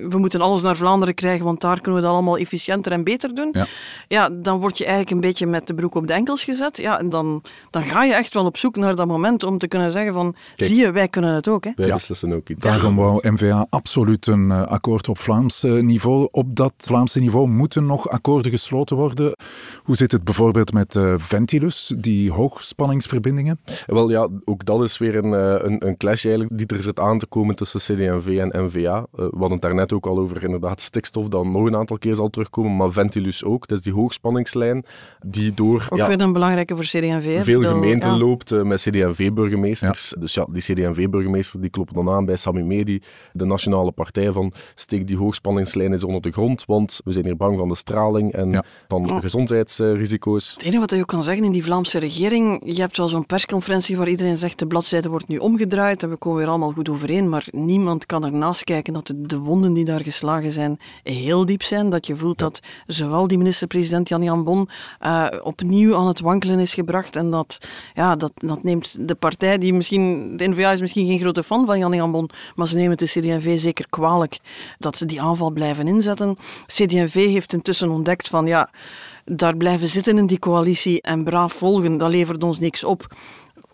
we 0.08 0.16
moeten 0.18 0.40
alles 0.40 0.62
naar 0.62 0.76
Vlaanderen 0.76 1.14
krijgen, 1.14 1.44
want 1.44 1.60
daar 1.60 1.80
kunnen 1.80 2.00
we 2.00 2.06
dat 2.06 2.14
allemaal 2.16 2.38
efficiënter 2.38 2.92
en 2.92 3.04
beter 3.04 3.34
doen. 3.34 3.48
Ja. 3.52 3.66
Ja, 4.08 4.28
dan 4.32 4.60
word 4.60 4.78
je 4.78 4.84
eigenlijk 4.84 5.14
een 5.14 5.20
beetje 5.28 5.46
met 5.46 5.66
de 5.66 5.74
broek 5.74 5.94
op 5.94 6.06
de 6.06 6.12
enkels 6.12 6.44
gezet. 6.44 6.76
Ja, 6.76 6.98
en 6.98 7.08
dan, 7.10 7.42
dan 7.70 7.82
ga 7.82 8.04
je 8.04 8.14
echt 8.14 8.34
wel 8.34 8.44
op 8.44 8.56
zoek 8.56 8.76
naar 8.76 8.94
dat 8.94 9.06
moment 9.06 9.42
om 9.42 9.58
te 9.58 9.68
kunnen 9.68 9.92
zeggen 9.92 10.14
van, 10.14 10.34
Kijk. 10.56 10.70
zie 10.70 10.80
je, 10.80 10.90
wij 10.92 11.08
kunnen 11.08 11.34
het 11.34 11.48
ook. 11.48 11.64
Hè. 11.64 11.70
Wij 11.76 11.86
Ja. 11.86 11.94
beslissen 11.94 12.32
ook 12.32 12.48
iets. 12.48 12.64
Daarom 12.66 12.96
wou 12.96 13.28
MVA 13.30 13.66
absoluut 13.70 14.26
een 14.26 14.50
eh, 14.50 14.62
akkoord 14.62 15.08
op 15.08 15.18
Vlaams 15.18 15.62
eh, 15.64 15.72
niveau. 15.72 16.28
Op 16.30 16.56
dat 16.56 16.72
Vlaamse 16.78 17.18
niveau 17.20 17.48
moeten 17.48 17.86
nog 17.86 18.08
akkoorden 18.08 18.50
gesloten 18.50 18.96
worden. 18.96 19.36
Hoe 19.82 19.96
zit 19.96 20.12
het 20.12 20.24
bijvoorbeeld 20.24 20.72
met 20.72 20.96
eh, 20.96 21.14
Ventilus, 21.16 21.92
die 21.98 22.30
hoogspanningsverbindingen? 22.32 23.60
Wel 23.86 24.10
ja, 24.10 24.28
ook 24.44 24.64
dat 24.64 24.82
is 24.82 24.98
weer 24.98 25.16
een, 25.16 25.32
een, 25.66 25.86
een 25.86 25.96
clash 25.96 26.24
eigenlijk 26.24 26.58
die 26.58 26.66
er 26.66 26.82
zit 26.82 27.00
aan 27.00 27.18
te 27.18 27.26
komen 27.26 27.54
tussen 27.56 27.80
CD&V 27.80 28.38
en 28.38 28.64
NVA. 28.64 29.06
We 29.12 29.22
hadden 29.30 29.50
het 29.50 29.60
daarnet 29.62 29.92
ook 29.92 30.06
al 30.06 30.18
over 30.18 30.42
inderdaad 30.44 30.80
stikstof, 30.80 31.28
dat 31.28 31.44
nog 31.44 31.66
een 31.66 31.76
aantal 31.76 31.98
keer 31.98 32.14
zal 32.14 32.28
terugkomen, 32.30 32.76
maar 32.76 32.92
Ventilus 32.92 33.44
ook. 33.44 33.68
Is 33.74 33.82
die 33.82 33.92
hoogspanningslijn 33.92 34.84
die 35.26 35.54
door 35.54 35.86
Ook 35.90 35.98
ja, 35.98 36.08
weer 36.08 36.20
een 36.20 36.32
belangrijke 36.32 36.74
voor 36.76 36.84
CD&V. 36.84 37.44
veel 37.44 37.62
gemeenten 37.62 38.10
ja. 38.10 38.16
loopt 38.18 38.50
eh, 38.52 38.62
met 38.62 38.80
CD&V-burgemeesters. 38.80 40.14
Dus 40.18 40.34
ja, 40.34 40.46
die 40.50 40.62
CD&V-burgemeesters 40.62 41.60
die 41.62 41.70
kloppen 41.70 41.94
dan 41.94 42.10
aan 42.10 42.24
bij 42.24 42.36
Sami 42.36 42.62
Medi, 42.62 43.00
de 43.32 43.44
nationale 43.44 43.92
partij, 43.92 44.32
van 44.32 44.52
steek 44.74 45.06
die 45.06 45.16
hoogspanningslijn 45.16 45.92
eens 45.92 46.04
onder 46.04 46.22
de 46.22 46.30
grond, 46.30 46.64
want 46.66 47.00
we 47.04 47.12
zijn 47.12 47.24
hier 47.24 47.36
bang 47.36 47.58
van 47.58 47.68
de 47.68 47.76
straling 47.76 48.32
en 48.32 48.50
Ja. 48.50 48.64
van 48.88 49.04
Ja. 49.06 49.20
gezondheidsrisico's. 49.20 50.52
Het 50.54 50.62
enige 50.62 50.78
wat 50.80 50.90
je 50.90 51.00
ook 51.00 51.06
kan 51.06 51.22
zeggen 51.22 51.44
in 51.44 51.52
die 51.52 51.62
Vlaamse 51.64 51.98
regering, 51.98 52.62
je 52.64 52.80
hebt 52.80 52.96
wel 52.96 53.08
zo'n 53.08 53.26
persconferentie 53.26 53.96
waar 53.96 54.08
iedereen 54.08 54.36
zegt 54.36 54.58
de 54.58 54.66
bladzijde 54.66 55.08
wordt 55.08 55.28
nu 55.28 55.36
omgedraaid 55.36 56.02
en 56.02 56.10
we 56.10 56.16
komen 56.16 56.38
weer 56.38 56.48
allemaal 56.48 56.72
goed 56.72 56.88
overeen, 56.88 57.28
maar 57.28 57.46
niemand 57.50 58.06
kan 58.06 58.24
ernaast 58.24 58.64
kijken 58.64 58.92
dat 58.92 59.06
de, 59.06 59.22
de 59.26 59.38
wonden 59.38 59.72
die 59.72 59.84
daar 59.84 60.00
geslagen 60.00 60.52
zijn 60.52 60.78
heel 61.02 61.46
diep 61.46 61.62
zijn, 61.62 61.90
dat 61.90 62.06
je 62.06 62.16
voelt 62.16 62.38
dat 62.38 62.60
zowel 62.86 63.26
die 63.26 63.38
minister-president 63.64 64.08
Jan-Jan 64.08 64.44
Bon 64.44 64.68
eh, 65.00 65.26
opnieuw 65.42 65.96
aan 65.96 66.06
het 66.06 66.20
wankelen 66.20 66.58
is 66.58 66.74
gebracht 66.74 67.16
en 67.16 67.30
dat, 67.30 67.58
ja, 67.94 68.16
dat, 68.16 68.32
dat 68.34 68.62
neemt 68.62 69.08
de 69.08 69.14
partij 69.14 69.58
die 69.58 69.74
misschien, 69.74 70.36
de 70.36 70.48
N-VA 70.48 70.72
is 70.72 70.80
misschien 70.80 71.06
geen 71.06 71.18
grote 71.18 71.42
fan 71.42 71.66
van 71.66 71.78
Jan-Jan 71.78 72.12
Bon, 72.12 72.30
maar 72.54 72.68
ze 72.68 72.76
nemen 72.76 72.90
het 72.90 72.98
de 72.98 73.20
CD&V 73.20 73.58
zeker 73.58 73.86
kwalijk 73.88 74.38
dat 74.78 74.96
ze 74.96 75.06
die 75.06 75.22
aanval 75.22 75.50
blijven 75.50 75.88
inzetten. 75.88 76.36
CD&V 76.66 77.14
heeft 77.14 77.52
intussen 77.52 77.90
ontdekt 77.90 78.28
van 78.28 78.46
ja, 78.46 78.70
daar 79.24 79.56
blijven 79.56 79.88
zitten 79.88 80.18
in 80.18 80.26
die 80.26 80.38
coalitie 80.38 81.02
en 81.02 81.24
braaf 81.24 81.52
volgen, 81.52 81.98
dat 81.98 82.10
levert 82.10 82.44
ons 82.44 82.58
niks 82.58 82.84
op. 82.84 83.06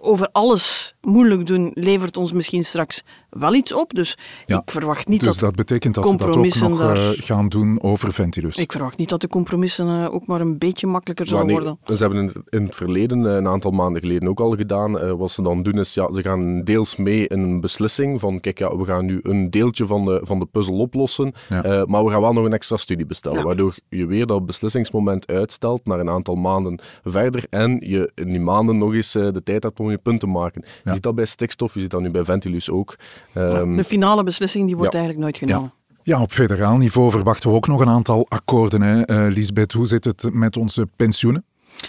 Over 0.03 0.29
alles 0.33 0.95
moeilijk 1.01 1.47
doen 1.47 1.71
levert 1.75 2.17
ons 2.17 2.33
misschien 2.33 2.65
straks 2.65 3.03
wel 3.31 3.55
iets 3.55 3.73
op. 3.75 3.95
Dus 3.95 4.19
Ja, 4.47 4.57
ik 4.65 4.71
verwacht 4.71 5.09
niet 5.09 5.21
dus 5.21 5.29
dat, 5.29 5.41
dat 5.41 5.55
betekent 5.57 5.95
dat 5.95 6.05
ze 6.07 6.17
dat 6.17 6.29
ook 6.37 6.37
nog 6.69 6.79
daar- 6.79 6.97
eh, 6.97 7.09
gaan 7.23 7.49
doen 7.49 7.83
over 7.83 8.13
Ventilus. 8.13 8.57
ik 8.57 8.73
verwacht 8.73 8.99
niet 8.99 9.09
dat 9.09 9.21
de 9.21 9.29
compromissen 9.29 9.89
eh, 9.89 10.15
ook 10.15 10.27
maar 10.27 10.41
een 10.41 10.59
beetje 10.59 10.87
makkelijker 10.87 11.27
zullen 11.27 11.47
nee, 11.47 11.55
worden. 11.55 11.79
Ze 11.85 11.95
hebben 11.97 12.19
in, 12.23 12.33
in 12.49 12.65
het 12.67 12.77
verleden, 12.77 13.27
eh, 13.27 13.35
een 13.35 13.49
aantal 13.49 13.71
maanden 13.71 14.03
geleden 14.03 14.29
ook 14.29 14.41
al 14.41 14.57
gedaan. 14.57 14.99
eh, 14.99 15.13
wat 15.13 15.31
ze 15.31 15.43
dan 15.43 15.63
doen 15.63 15.79
is, 15.79 15.95
ja, 15.95 16.13
ze 16.13 16.23
gaan 16.23 16.65
deels 16.65 16.97
mee 16.97 17.29
in 17.29 17.41
een 17.41 17.61
beslissing 17.61 18.21
van, 18.21 18.41
kijk, 18.41 18.59
ja, 18.59 18.77
we 18.77 18.85
gaan 18.85 19.05
nu 19.05 19.19
een 19.23 19.51
deeltje 19.51 19.87
van 19.87 20.05
de, 20.05 20.21
van 20.23 20.39
de 20.39 20.47
puzzel 20.47 20.79
oplossen, 20.79 21.33
Ja. 21.49 21.63
eh, 21.65 21.85
maar 21.85 22.05
we 22.05 22.11
gaan 22.11 22.21
wel 22.21 22.33
nog 22.33 22.45
een 22.45 22.53
extra 22.53 22.77
studie 22.77 23.07
bestellen, 23.07 23.39
Ja. 23.39 23.45
waardoor 23.45 23.75
je 23.89 24.07
weer 24.07 24.27
dat 24.27 24.47
beslissingsmoment 24.47 25.27
uitstelt 25.27 25.85
naar 25.87 26.01
een 26.01 26.11
aantal 26.11 26.35
maanden 26.35 26.79
verder 27.05 27.45
en 27.51 27.77
je 27.87 28.11
in 28.15 28.31
die 28.31 28.41
maanden 28.41 28.79
nog 28.79 28.95
eens 28.95 29.15
eh, 29.15 29.29
de 29.33 29.43
tijd 29.43 29.63
hebt 29.63 29.81
om 29.81 29.90
je 29.91 29.99
punt 29.99 30.21
te 30.21 30.27
maken. 30.27 30.65
Je 30.85 30.93
ziet 30.93 31.03
dat 31.03 31.15
bij 31.15 31.25
stikstof, 31.25 31.75
je 31.75 31.81
ziet 31.81 31.91
dat 31.91 32.01
nu 32.01 32.11
bij 32.11 32.25
Ventilus 32.25 32.71
ook. 32.71 32.97
Ehm, 33.33 33.77
De 33.77 33.85
finale 33.85 34.23
beslissing 34.23 34.67
die 34.67 34.77
wordt 34.77 34.93
ja. 34.93 34.99
eigenlijk 34.99 35.31
nooit 35.31 35.51
genomen. 35.51 35.73
Ja, 36.03 36.23
op 36.23 36.33
federaal 36.33 36.77
niveau 36.77 37.11
verwachten 37.11 37.51
we 37.51 37.57
ook 37.57 37.67
nog 37.67 37.81
een 37.81 37.89
aantal 37.89 38.27
akkoorden. 38.29 38.83
Hè. 38.83 39.03
Eh, 39.03 39.33
Lisbeth, 39.33 39.73
hoe 39.73 39.87
zit 39.87 40.05
het 40.05 40.29
met 40.33 40.57
onze 40.57 40.89
pensioenen? 40.97 41.45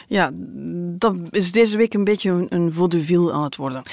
Ja, 0.08 0.32
dat 0.98 1.16
is 1.30 1.52
deze 1.52 1.78
week 1.78 1.94
een 1.94 2.04
beetje 2.04 2.30
een, 2.30 2.46
een 2.50 2.74
vaudeville 2.74 3.32
aan 3.32 3.44
het 3.44 3.56
worden. 3.56 3.84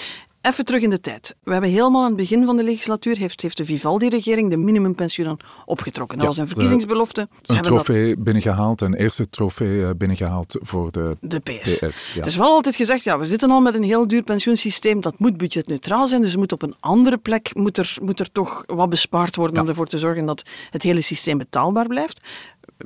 Even 0.48 0.64
terug 0.64 0.82
in 0.82 0.90
de 0.90 1.00
tijd. 1.00 1.36
We 1.42 1.52
hebben 1.52 1.70
helemaal 1.70 2.00
aan 2.02 2.06
het 2.08 2.16
begin 2.16 2.44
van 2.44 2.56
de 2.56 2.62
legislatuur 2.62 3.16
heeft, 3.16 3.40
heeft 3.40 3.56
de 3.56 3.64
Vivaldi-regering 3.64 4.50
de 4.50 4.56
minimumpensioenen 4.56 5.36
opgetrokken. 5.64 6.18
Dat 6.18 6.26
Ja, 6.26 6.32
was 6.32 6.40
een 6.40 6.48
verkiezingsbelofte. 6.48 7.20
Ze 7.20 7.36
Een 7.46 7.54
hebben 7.54 7.72
dat 7.74 7.84
trofee 7.84 8.18
binnengehaald, 8.18 8.80
een 8.80 8.94
eerste 8.94 9.30
trofee 9.30 9.84
eh, 9.84 9.90
binnengehaald 9.96 10.56
voor 10.60 10.92
de 10.92 11.16
de 11.20 11.38
PS. 11.38 11.78
PS. 11.78 12.10
Ja. 12.14 12.20
Er 12.20 12.26
is 12.26 12.36
wel 12.36 12.50
altijd 12.52 12.76
gezegd, 12.76 13.04
ja, 13.04 13.18
we 13.18 13.26
zitten 13.26 13.50
al 13.50 13.60
met 13.60 13.74
een 13.74 13.82
heel 13.82 14.06
duur 14.08 14.22
pensioensysteem, 14.22 15.00
dat 15.00 15.18
moet 15.18 15.36
budgetneutraal 15.36 16.06
zijn, 16.06 16.20
dus 16.22 16.36
moet 16.36 16.52
op 16.52 16.62
een 16.62 16.74
andere 16.80 17.16
plek 17.16 17.50
moet 17.54 17.78
er, 17.78 17.96
moet 18.02 18.20
er 18.20 18.32
toch 18.32 18.62
wat 18.66 18.90
bespaard 18.90 19.36
worden 19.36 19.60
om 19.62 19.68
ervoor 19.68 19.86
te 19.86 19.98
zorgen 19.98 20.26
dat 20.26 20.42
het 20.70 20.82
hele 20.82 21.00
systeem 21.00 21.38
betaalbaar 21.38 21.86
blijft. 21.86 22.20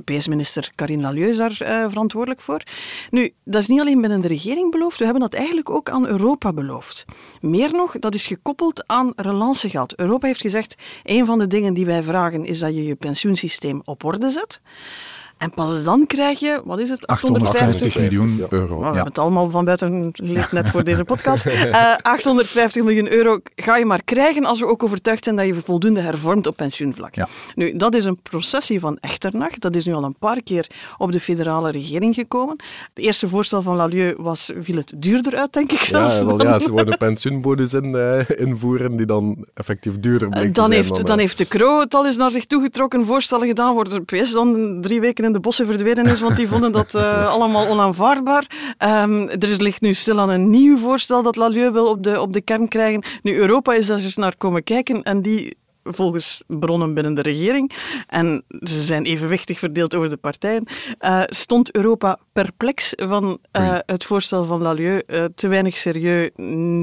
PS-minister 0.05 0.73
Karine 0.75 1.03
Lalieu 1.03 1.37
daar 1.37 1.61
eh, 1.61 1.89
verantwoordelijk 1.89 2.41
voor. 2.41 2.63
Nu, 3.11 3.33
dat 3.45 3.63
is 3.63 3.69
niet 3.69 3.81
alleen 3.81 4.01
binnen 4.01 4.21
de 4.21 4.29
regering 4.29 4.71
beloofd, 4.71 4.99
we 4.99 5.05
hebben 5.05 5.23
dat 5.23 5.35
eigenlijk 5.35 5.71
ook 5.71 5.91
aan 5.91 6.07
Europa 6.07 6.53
beloofd. 6.53 7.05
Meer 7.41 7.73
nog, 7.73 7.99
dat 7.99 8.15
is 8.15 8.27
gekoppeld 8.27 8.87
aan 8.87 9.13
relancegeld. 9.17 9.99
Europa 9.99 10.27
heeft 10.27 10.41
gezegd, 10.41 10.75
een 11.03 11.27
van 11.27 11.39
de 11.39 11.47
dingen 11.47 11.75
die 11.75 11.87
wij 11.87 12.03
vragen 12.03 12.45
is 12.45 12.59
dat 12.59 12.75
je 12.75 12.85
je 12.85 12.95
pensioensysteem 12.95 13.81
op 13.85 14.05
orde 14.05 14.31
zet. 14.31 14.61
En 15.43 15.51
pas 15.51 15.85
dan 15.85 16.07
krijg 16.07 16.39
je, 16.41 16.61
wat 16.65 16.79
is 16.79 16.89
het, 16.91 17.07
850 17.07 17.99
miljoen 17.99 18.37
Ja. 18.37 18.47
euro. 18.49 18.67
Nou, 18.67 18.79
we 18.79 18.85
ja. 18.87 18.93
hebben 18.93 19.05
het 19.05 19.19
allemaal 19.19 19.51
van 19.51 19.65
buiten 19.65 20.11
geleerd 20.13 20.53
net 20.53 20.71
voor 20.71 20.85
deze 20.85 21.05
podcast. 21.05 21.47
Eh, 21.73 21.97
850 22.03 22.83
miljoen 22.83 23.13
euro 23.13 23.39
ga 23.57 23.77
je 23.77 23.85
maar 23.85 24.03
krijgen 24.05 24.45
als 24.45 24.61
we 24.61 24.67
ook 24.67 24.83
overtuigd 24.83 25.25
zijn 25.25 25.37
dat 25.37 25.47
je 25.47 25.55
voldoende 25.55 26.01
hervormt 26.01 26.47
op 26.47 26.57
pensioenvlak. 26.57 27.15
Ja. 27.15 27.29
Nu, 27.55 27.77
dat 27.77 27.95
is 27.95 28.05
een 28.05 28.19
processie 28.23 28.81
van 28.81 28.99
Echternach. 29.01 29.59
Dat 29.59 29.75
is 29.75 29.85
nu 29.85 29.93
al 29.93 30.05
een 30.05 30.17
paar 30.19 30.43
keer 30.43 30.67
op 30.99 31.13
de 31.13 31.21
federale 31.21 31.71
regering 31.71 32.15
gekomen. 32.15 32.57
Het 32.95 33.05
eerste 33.05 33.29
voorstel 33.29 33.63
van 33.63 33.77
Lalieu 33.77 34.15
was, 34.19 34.51
viel 34.61 34.77
het 34.77 34.93
duurder 34.97 35.37
uit, 35.37 35.53
denk 35.53 35.73
ik 35.73 35.79
zelfs. 35.79 36.19
ja, 36.19 36.27
wel, 36.27 36.37
dan- 36.37 36.47
ja, 36.47 36.59
ze 36.59 36.73
worden 36.73 36.99
pensioenbonus 36.99 37.73
in, 37.75 37.95
eh, 37.95 38.19
invoeren 38.47 38.97
die 38.97 39.07
dan 39.07 39.47
effectief 39.55 40.01
duurder 40.01 40.29
blijkt 40.29 40.55
te 40.55 40.61
Dan 40.61 40.69
zijn 40.71 40.79
heeft, 40.83 40.95
dan, 40.97 41.05
dan 41.05 41.15
eh, 41.15 41.21
heeft 41.21 41.39
de 41.39 41.45
Kroo 41.45 41.81
het 41.81 41.95
al 41.95 42.07
eens 42.07 42.17
naar 42.17 42.31
zich 42.31 42.45
toegetrokken, 42.47 43.05
voorstellen 43.07 43.47
gedaan, 43.47 43.75
waar 43.75 43.89
de 43.89 44.01
PS 44.01 44.33
dan 44.33 44.79
drie 44.81 45.01
weken 45.01 45.25
in 45.25 45.32
de 45.33 45.41
bossen 45.41 45.67
verdwenen 45.67 46.07
is, 46.07 46.21
want 46.21 46.37
die 46.37 46.49
vonden 46.49 46.73
dat 46.73 46.95
eh, 46.95 47.27
allemaal 47.35 47.67
onaanvaardbaar. 47.67 48.47
Ehm, 48.79 49.29
er 49.29 49.63
ligt 49.63 49.81
nu 49.81 49.95
stil 49.95 50.21
aan 50.21 50.31
een 50.31 50.51
nieuw 50.51 50.79
voorstel 50.79 51.23
dat 51.23 51.37
Lalieu 51.37 51.71
wil 51.71 51.87
op 51.89 52.03
de, 52.03 52.21
op 52.21 52.33
de 52.33 52.41
kern 52.41 52.69
krijgen. 52.69 53.03
Nu, 53.23 53.37
Europa 53.37 53.75
is 53.75 53.87
daar 53.87 53.99
eens 54.01 54.17
naar 54.17 54.37
komen 54.37 54.65
kijken 54.65 55.03
en 55.03 55.23
die 55.23 55.57
volgens 55.85 56.43
bronnen 56.47 56.95
binnen 56.95 57.15
de 57.15 57.23
regering, 57.23 57.73
en 58.07 58.45
ze 58.61 58.83
zijn 58.83 59.05
evenwichtig 59.05 59.59
verdeeld 59.59 59.95
over 59.95 60.09
de 60.09 60.17
partijen, 60.17 60.65
eh, 60.99 61.23
stond 61.27 61.75
Europa 61.75 62.19
perplex 62.33 62.93
van 62.97 63.39
eh, 63.51 63.79
het 63.87 64.05
voorstel 64.05 64.45
van 64.45 64.61
Lalieu. 64.63 65.03
te 65.35 65.49
weinig 65.49 65.77
serieus, 65.77 66.31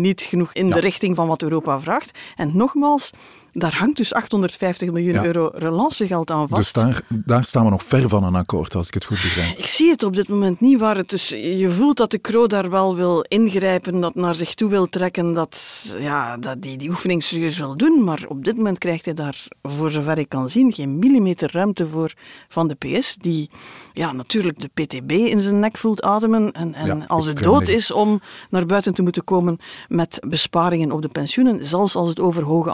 niet 0.01 0.21
genoeg 0.21 0.53
in 0.53 0.67
Ja. 0.67 0.73
de 0.73 0.79
richting 0.79 1.15
van 1.15 1.27
wat 1.27 1.41
Europa 1.41 1.79
vraagt. 1.79 2.17
En 2.35 2.51
nogmaals, 2.53 3.11
daar 3.59 3.75
hangt 3.77 3.97
dus 3.97 4.13
850 4.13 4.91
miljoen 4.91 5.13
Ja. 5.13 5.25
euro 5.25 5.49
relancegeld 5.53 6.31
aan 6.31 6.47
vast. 6.47 6.61
Dus 6.61 6.83
daar, 6.83 7.01
daar 7.09 7.43
staan 7.43 7.63
we 7.63 7.69
nog 7.69 7.83
ver 7.87 8.09
van 8.09 8.23
een 8.23 8.35
akkoord, 8.35 8.75
als 8.75 8.87
ik 8.87 8.93
het 8.93 9.05
goed 9.05 9.21
begrijp. 9.21 9.57
Ik 9.57 9.65
zie 9.65 9.89
het 9.91 10.03
op 10.03 10.15
dit 10.15 10.29
moment 10.29 10.59
niet 10.61 10.79
waar 10.79 10.97
het 10.97 11.09
dus. 11.09 11.27
Je 11.29 11.71
voelt 11.71 11.97
dat 11.97 12.11
de 12.11 12.17
Kro 12.19 12.47
daar 12.47 12.69
wel 12.69 12.95
wil 12.95 13.21
ingrijpen, 13.27 13.99
dat 13.99 14.15
naar 14.15 14.35
zich 14.35 14.53
toe 14.53 14.69
wil 14.69 14.87
trekken, 14.89 15.33
dat, 15.33 15.59
ja, 15.99 16.37
dat 16.37 16.61
die 16.61 16.77
die 16.77 16.89
oefening 16.89 17.23
serieus 17.23 17.57
wil 17.57 17.75
doen. 17.75 18.03
Maar 18.03 18.25
op 18.27 18.43
dit 18.43 18.55
moment 18.55 18.77
krijgt 18.77 19.05
hij 19.05 19.13
daar, 19.13 19.47
voor 19.63 19.91
zover 19.91 20.17
ik 20.17 20.29
kan 20.29 20.49
zien, 20.49 20.73
geen 20.73 20.99
millimeter 20.99 21.49
ruimte 21.51 21.87
voor 21.87 22.13
van 22.49 22.67
de 22.67 22.75
PS, 22.75 23.15
die 23.15 23.49
ja, 23.93 24.11
natuurlijk 24.11 24.59
de 24.61 24.83
PTB 24.83 25.11
in 25.11 25.39
zijn 25.39 25.59
nek 25.59 25.77
voelt 25.77 26.01
ademen. 26.01 26.51
En, 26.51 26.73
en 26.73 26.85
Ja, 26.97 27.05
als 27.07 27.27
het 27.27 27.43
dood 27.43 27.67
is 27.67 27.91
om 27.91 28.21
naar 28.49 28.65
buiten 28.65 28.93
te 28.93 29.01
moeten 29.01 29.23
komen 29.23 29.57
met 29.87 30.19
besparingen 30.27 30.91
op 30.91 31.01
de 31.01 31.07
pensioenen, 31.07 31.65
zelfs 31.67 31.95
als 31.95 32.09
het 32.09 32.19
over 32.19 32.43
hoge 32.43 32.69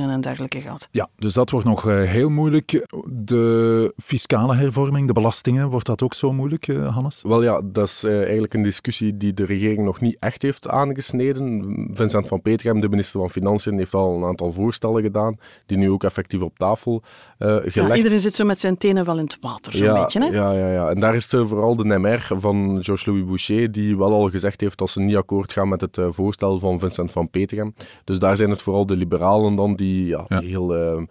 en 0.00 0.20
dergelijke 0.20 0.60
gaat. 0.60 0.88
Ja, 0.90 1.08
dus 1.16 1.32
dat 1.32 1.50
wordt 1.50 1.66
nog 1.66 1.88
eh, 1.88 2.02
heel 2.02 2.30
moeilijk. 2.30 2.86
De 3.06 3.92
fiscale 3.96 4.54
hervorming, 4.54 5.06
de 5.06 5.12
belastingen, 5.12 5.68
wordt 5.68 5.86
dat 5.86 6.02
ook 6.02 6.14
zo 6.14 6.32
moeilijk, 6.32 6.68
eh, 6.68 6.94
Hannes? 6.94 7.22
Wel 7.22 7.42
ja, 7.42 7.60
dat 7.64 7.86
is 7.86 8.04
eh, 8.04 8.22
eigenlijk 8.22 8.54
een 8.54 8.62
discussie 8.62 9.16
die 9.16 9.34
de 9.34 9.44
regering 9.44 9.84
nog 9.84 10.00
niet 10.00 10.16
echt 10.20 10.42
heeft 10.42 10.68
aangesneden. 10.68 11.86
Vincent 11.92 12.28
van 12.28 12.42
Petegem, 12.42 12.80
de 12.80 12.88
minister 12.88 13.20
van 13.20 13.30
Financiën, 13.30 13.78
heeft 13.78 13.94
al 13.94 14.16
een 14.16 14.24
aantal 14.24 14.52
voorstellen 14.52 15.02
gedaan, 15.02 15.38
die 15.66 15.78
nu 15.78 15.90
ook 15.90 16.04
effectief 16.04 16.40
op 16.40 16.58
tafel 16.58 17.02
eh, 17.38 17.48
gelegd 17.48 17.74
Ja, 17.74 17.94
iedereen 17.94 18.20
zit 18.20 18.34
zo 18.34 18.44
met 18.44 18.60
zijn 18.60 18.78
tenen 18.78 19.04
wel 19.04 19.18
in 19.18 19.24
het 19.24 19.36
water, 19.40 19.72
zo'n 19.72 19.86
ja, 19.86 20.00
beetje. 20.00 20.20
Hè? 20.20 20.26
Ja, 20.26 20.52
ja, 20.52 20.72
ja. 20.72 20.88
En 20.88 21.00
daar 21.00 21.14
is 21.14 21.32
het 21.32 21.48
vooral 21.48 21.76
de 21.76 21.84
NMR 21.84 22.30
van 22.36 22.78
Georges-Louis 22.84 23.24
Boucher, 23.24 23.72
die 23.72 23.98
wel 23.98 24.12
al 24.12 24.30
gezegd 24.30 24.60
heeft 24.60 24.78
dat 24.78 24.90
ze 24.90 25.00
niet 25.00 25.16
akkoord 25.16 25.52
gaan 25.52 25.68
met 25.68 25.80
het 25.80 25.98
voorstel 26.10 26.58
van 26.58 26.78
Vincent 26.78 27.12
van 27.12 27.30
Petegem. 27.30 27.74
Dus 28.04 28.18
daar 28.18 28.36
zijn 28.36 28.50
het 28.50 28.62
vooral 28.62 28.86
de 28.86 28.96
liberalen 28.96 29.56
dan 29.56 29.74
die, 29.78 30.06
ja, 30.06 30.24
Die, 30.28 30.48
heel, 30.48 31.06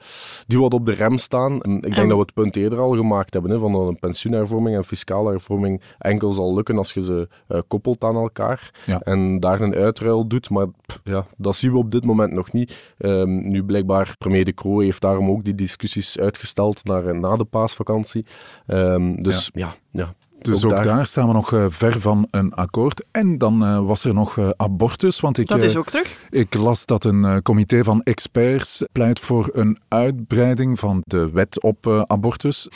die 0.48 0.60
wat 0.60 0.74
op 0.74 0.86
de 0.86 0.92
rem 0.92 1.18
staan. 1.18 1.62
En 1.62 1.76
ik 1.76 1.96
denk 1.96 2.08
dat 2.10 2.18
we 2.18 2.24
het 2.24 2.34
punt 2.34 2.56
eerder 2.56 2.80
al 2.80 2.96
gemaakt 2.96 3.34
hebben, 3.34 3.52
hè, 3.52 3.60
van 3.60 3.72
dat 3.72 3.88
een 3.88 4.00
pensioenhervorming 4.00 4.76
en 4.76 4.84
fiscale 4.84 5.30
hervorming 5.30 5.82
enkel 5.98 6.34
zal 6.34 6.54
lukken 6.56 6.78
als 6.78 6.94
je 6.94 7.04
ze 7.04 7.28
koppelt 7.68 8.04
aan 8.04 8.16
elkaar. 8.16 8.72
En 9.04 9.40
daar 9.40 9.62
een 9.62 9.76
uitruil 9.76 10.28
doet. 10.28 10.50
Maar 10.50 10.68
ja, 11.04 11.26
dat 11.38 11.56
zien 11.56 11.72
we 11.72 11.78
op 11.78 11.92
dit 11.92 12.06
moment 12.06 12.34
nog 12.34 12.52
niet. 12.54 12.94
Um, 12.98 13.50
nu 13.50 13.64
blijkbaar, 13.64 14.16
premier 14.18 14.46
De 14.46 14.54
Croo 14.54 14.80
heeft 14.80 15.02
daarom 15.02 15.30
ook 15.30 15.44
die 15.44 15.56
discussies 15.56 16.20
uitgesteld 16.20 16.84
naar 16.84 17.16
na 17.16 17.36
de 17.36 17.46
paasvakantie. 17.46 18.26
Um, 18.68 19.24
dus 19.24 19.50
ja, 19.54 19.76
ja, 19.92 20.14
dus 20.52 20.66
ook, 20.66 20.84
daar... 20.84 21.06
staan 21.06 21.28
we 21.28 21.34
nog 21.34 21.52
uh, 21.52 21.66
ver 21.70 22.02
van 22.02 22.28
een 22.32 22.54
akkoord. 22.54 23.04
En 23.12 23.38
dan 23.38 23.64
uh, 23.64 23.80
was 23.80 24.04
er 24.04 24.14
nog 24.14 24.36
uh, 24.36 24.50
abortus. 24.58 25.20
Want 25.20 25.38
ik, 25.38 25.48
dat 25.48 25.64
is 25.64 25.76
ook 25.76 25.90
terug. 25.90 26.18
Ik 26.30 26.54
las 26.54 26.86
dat 26.86 27.06
een 27.06 27.42
comité 27.42 27.84
van 27.84 28.02
experts 28.04 28.84
pleit 28.92 29.20
voor 29.20 29.50
een 29.54 29.80
uitbreiding 29.88 30.80
van 30.80 31.02
de 31.04 31.30
wet 31.30 31.62
op 31.62 32.06
abortus. 32.08 32.68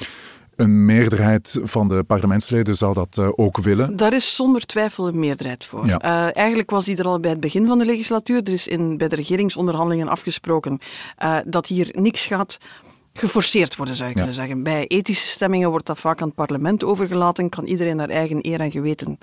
Een 0.56 0.86
meerderheid 0.86 1.60
van 1.64 1.90
de 1.90 2.04
parlementsleden 2.04 2.76
zou 2.76 2.94
dat 2.94 3.20
ook 3.36 3.58
willen. 3.58 3.96
Daar 3.96 4.14
is 4.14 4.36
zonder 4.36 4.66
twijfel 4.66 5.08
een 5.08 5.20
meerderheid 5.20 5.66
voor. 5.66 5.88
Ja. 5.88 6.04
Uh, 6.04 6.36
eigenlijk 6.36 6.70
was 6.70 6.86
die 6.86 6.98
er 6.98 7.06
al 7.06 7.20
bij 7.20 7.32
het 7.32 7.40
begin 7.40 7.68
van 7.68 7.78
de 7.78 7.86
legislatuur. 7.86 8.44
Er 8.44 8.54
is 8.54 8.68
in, 8.68 8.98
bij 8.98 9.08
de 9.08 9.16
regeringsonderhandelingen 9.16 10.08
afgesproken 10.08 10.80
uh, 11.24 11.38
dat 11.46 11.68
hier 11.68 11.90
niks 11.92 12.26
gaat 12.26 12.58
geforceerd 13.14 13.76
worden, 13.76 13.96
zou 13.96 14.10
je 14.10 14.16
kunnen 14.16 14.34
zeggen. 14.34 14.64
Bij 14.64 14.88
ethische 14.88 15.28
stemmingen 15.28 15.70
wordt 15.70 15.86
dat 15.86 16.00
vaak 16.00 16.22
aan 16.22 16.28
het 16.28 16.36
parlement 16.36 16.84
overgelaten, 16.84 17.50
kan 17.50 17.66
iedereen 17.66 17.96
naar 17.96 18.10
eigen 18.10 18.40
eer 18.42 18.60
en 18.60 18.72
geweten 18.72 19.18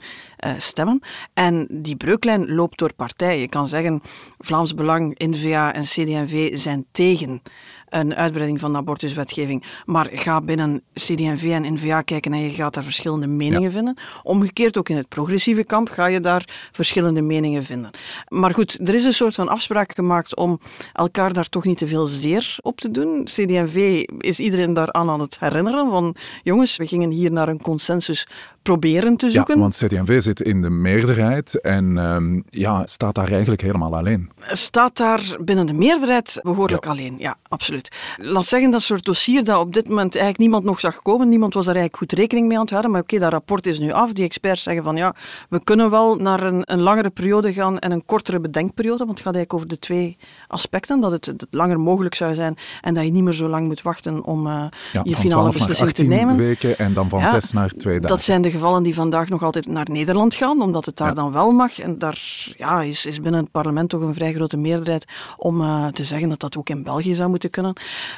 uh, 0.44 0.53
stemmen. 0.57 1.01
En 1.35 1.66
die 1.70 1.96
breuklijn 1.96 2.55
loopt 2.55 2.79
door 2.79 2.92
partijen. 2.92 3.40
Je 3.40 3.48
kan 3.48 3.68
zeggen, 3.68 4.03
Vlaams 4.38 4.74
Belang, 4.74 5.18
N-VA 5.18 5.74
en 5.74 5.83
CD&V 5.83 6.57
zijn 6.59 6.87
tegen 6.92 7.42
een 7.90 8.14
uitbreiding 8.14 8.61
van 8.61 8.72
de 8.72 8.79
abortuswetgeving. 8.79 9.64
Maar 9.85 10.09
ga 10.12 10.40
binnen 10.40 10.83
CD&V 10.94 11.51
en 11.51 11.72
NVA 11.74 12.03
kijken 12.03 12.33
en 12.33 12.40
je 12.40 12.51
gaat 12.51 12.74
daar 12.74 12.85
verschillende 12.85 13.27
meningen 13.27 13.72
vinden. 13.72 13.96
Omgekeerd 14.22 14.79
ook 14.79 14.88
in 14.88 14.96
het 14.96 15.09
progressieve 15.09 15.64
kamp 15.64 15.88
ga 15.88 16.07
je 16.07 16.20
daar 16.20 16.68
verschillende 16.72 17.20
meningen 17.20 17.64
vinden. 17.64 17.90
Maar 18.29 18.55
goed, 18.55 18.88
er 18.88 18.94
is 18.94 19.05
een 19.05 19.12
soort 19.12 19.35
van 19.35 19.48
afspraak 19.48 19.94
gemaakt 19.94 20.37
om 20.37 20.61
elkaar 20.92 21.33
daar 21.33 21.48
toch 21.48 21.64
niet 21.64 21.79
te 21.79 21.87
veel 21.87 22.07
zeer 22.07 22.57
op 22.62 22.81
te 22.81 22.90
doen. 22.90 23.24
CD&V 23.24 24.05
is 24.18 24.40
iedereen 24.40 24.72
daaraan 24.72 25.11
aan 25.11 25.20
het 25.20 25.38
herinneren 25.40 25.90
van 25.90 26.16
jongens, 26.42 26.77
we 26.77 26.87
gingen 26.87 27.11
hier 27.11 27.33
naar 27.33 27.48
een 27.48 27.62
consensus 27.62 28.27
proberen 28.62 29.16
te 29.16 29.30
zoeken. 29.30 29.54
Ja, 29.54 29.60
want 29.60 29.76
CD&V 29.76 30.22
zit 30.22 30.40
in 30.40 30.62
de 30.62 30.70
meerderheid 30.70 31.60
en 31.60 31.96
um, 31.96 32.44
ja, 32.50 32.86
staat 32.86 33.14
daar 33.14 33.30
eigenlijk 33.30 33.60
helemaal 33.60 33.96
alleen. 33.96 34.30
Staat 34.40 34.96
daar 34.96 35.36
binnen 35.40 35.66
de 35.66 35.72
meerderheid 35.72 36.38
behoorlijk 36.42 36.86
alleen, 36.86 37.14
ja, 37.18 37.36
absoluut. 37.48 37.96
Laat 38.16 38.46
zeggen, 38.46 38.70
dat 38.70 38.82
soort 38.82 39.04
dossier 39.04 39.44
dat 39.44 39.58
op 39.58 39.74
dit 39.74 39.88
moment 39.88 40.12
eigenlijk 40.14 40.38
niemand 40.38 40.64
nog 40.64 40.80
zag 40.80 41.02
komen, 41.02 41.28
niemand 41.28 41.54
was 41.54 41.64
daar 41.64 41.74
eigenlijk 41.74 42.10
goed 42.10 42.20
rekening 42.20 42.46
mee 42.46 42.56
aan 42.56 42.62
het 42.62 42.70
houden, 42.70 42.90
maar 42.90 43.00
oké, 43.00 43.18
dat 43.18 43.32
rapport 43.32 43.66
is 43.66 43.78
nu 43.78 43.92
af. 43.92 44.12
Die 44.12 44.24
experts 44.24 44.62
zeggen 44.62 44.84
van 44.84 44.96
ja, 44.96 45.14
we 45.48 45.64
kunnen 45.64 45.90
wel 45.90 46.16
naar 46.16 46.42
een, 46.42 46.62
een 46.64 46.80
langere 46.80 47.10
periode 47.10 47.52
gaan 47.52 47.78
en 47.78 47.92
een 47.92 48.04
kortere 48.04 48.40
bedenkperiode, 48.40 49.04
want 49.04 49.10
het 49.10 49.20
gaat 49.20 49.34
eigenlijk 49.34 49.54
over 49.54 49.68
de 49.68 49.78
twee 49.78 50.16
aspecten, 50.46 51.00
dat 51.00 51.10
het, 51.10 51.26
het 51.26 51.46
langer 51.50 51.80
mogelijk 51.80 52.14
zou 52.14 52.34
zijn 52.34 52.56
en 52.80 52.94
dat 52.94 53.04
je 53.04 53.10
niet 53.10 53.22
meer 53.22 53.32
zo 53.32 53.48
lang 53.48 53.66
moet 53.66 53.82
wachten 53.82 54.24
om 54.24 54.46
uh, 54.46 54.64
ja, 54.92 55.00
je 55.04 55.16
finale 55.16 55.52
beslissing 55.52 55.90
te 55.90 56.02
nemen. 56.02 56.36
weken 56.36 56.78
en 56.78 56.94
dan 56.94 57.08
van 57.08 57.26
zes 57.26 57.52
naar 57.52 57.70
twee 57.70 58.00
dagen. 58.00 58.16
Dat 58.16 58.24
zijn 58.24 58.42
de 58.42 58.47
gevallen 58.50 58.82
die 58.82 58.94
vandaag 58.94 59.28
nog 59.28 59.42
altijd 59.42 59.66
naar 59.66 59.87
Nederland 59.90 60.34
gaan, 60.34 60.62
omdat 60.62 60.84
het 60.84 60.96
daar 60.96 61.14
dan 61.14 61.32
wel 61.32 61.52
mag. 61.52 61.78
En 61.78 61.98
daar 61.98 62.46
ja, 62.56 62.82
is, 62.82 63.06
is 63.06 63.20
binnen 63.20 63.40
het 63.40 63.50
parlement 63.50 63.88
toch 63.88 64.00
een 64.00 64.14
vrij 64.14 64.32
grote 64.32 64.56
meerderheid 64.56 65.04
om 65.37 65.61
uh, 65.61 65.87
te 65.87 66.04
zeggen 66.04 66.28
dat 66.28 66.40
dat 66.40 66.56
ook 66.56 66.68
in 66.68 66.82
België 66.82 67.14
zou 67.14 67.30
moeten 67.30 67.50
kunnen. 67.50 67.72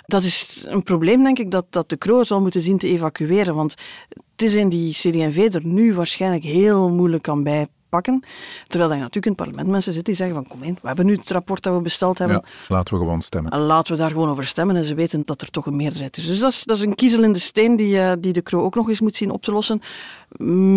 Dat 0.07 0.23
is 0.23 0.65
een 0.69 0.83
probleem, 0.83 1.23
denk 1.23 1.39
ik, 1.39 1.51
dat, 1.51 1.67
dat 1.71 1.89
de 1.89 1.97
Kroon 1.97 2.27
zal 2.27 2.41
moeten 2.41 2.63
zien 2.63 2.79
te 2.79 2.89
evacueren. 2.89 3.55
Want 3.55 3.75
het 4.09 4.43
is 4.43 4.55
in 4.55 4.69
die 4.69 4.93
CD&V 4.93 5.49
er 5.55 5.67
nu 5.67 5.95
waarschijnlijk 5.95 6.45
heel 6.45 6.91
moeilijk 6.91 7.23
kan 7.23 7.43
bij 7.43 7.67
pakken. 7.91 8.25
Terwijl 8.69 8.91
er 8.91 8.97
natuurlijk 8.97 9.27
in 9.27 9.33
het 9.33 9.41
parlement 9.41 9.69
mensen 9.69 9.93
zitten 9.93 10.15
die 10.15 10.23
zeggen 10.23 10.37
van 10.37 10.47
kom 10.47 10.63
in, 10.63 10.79
we 10.83 10.87
hebben 10.87 11.07
nu 11.07 11.17
het 11.17 11.31
rapport 11.31 11.63
dat 11.63 11.75
we 11.75 11.81
besteld 11.81 12.19
hebben. 12.19 12.43
Ja, 12.45 12.75
laten 12.75 12.95
we 12.95 13.01
gewoon 13.01 13.23
stemmen. 13.23 13.53
En 13.53 13.61
laten 13.61 13.93
we 13.93 13.99
daar 13.99 14.11
gewoon 14.11 14.29
over 14.29 14.45
stemmen 14.45 14.77
en 14.77 14.85
ze 14.85 14.95
weten 14.95 15.23
dat 15.25 15.41
er 15.41 15.51
toch 15.51 15.67
een 15.67 15.77
meerderheid 15.77 16.17
is. 16.17 16.27
Dus 16.27 16.39
dat 16.39 16.51
is, 16.51 16.65
dat 16.65 16.77
is 16.77 16.83
een 16.83 16.95
kiezel 16.95 17.23
in 17.23 17.33
de 17.33 17.39
steen 17.39 17.77
die, 17.77 17.95
uh, 17.95 18.13
die 18.19 18.33
de 18.33 18.43
Kro 18.43 18.63
ook 18.63 18.75
nog 18.75 18.89
eens 18.89 19.01
moet 19.01 19.17
zien 19.17 19.31
op 19.31 19.43
te 19.43 19.53
lossen. 19.53 19.83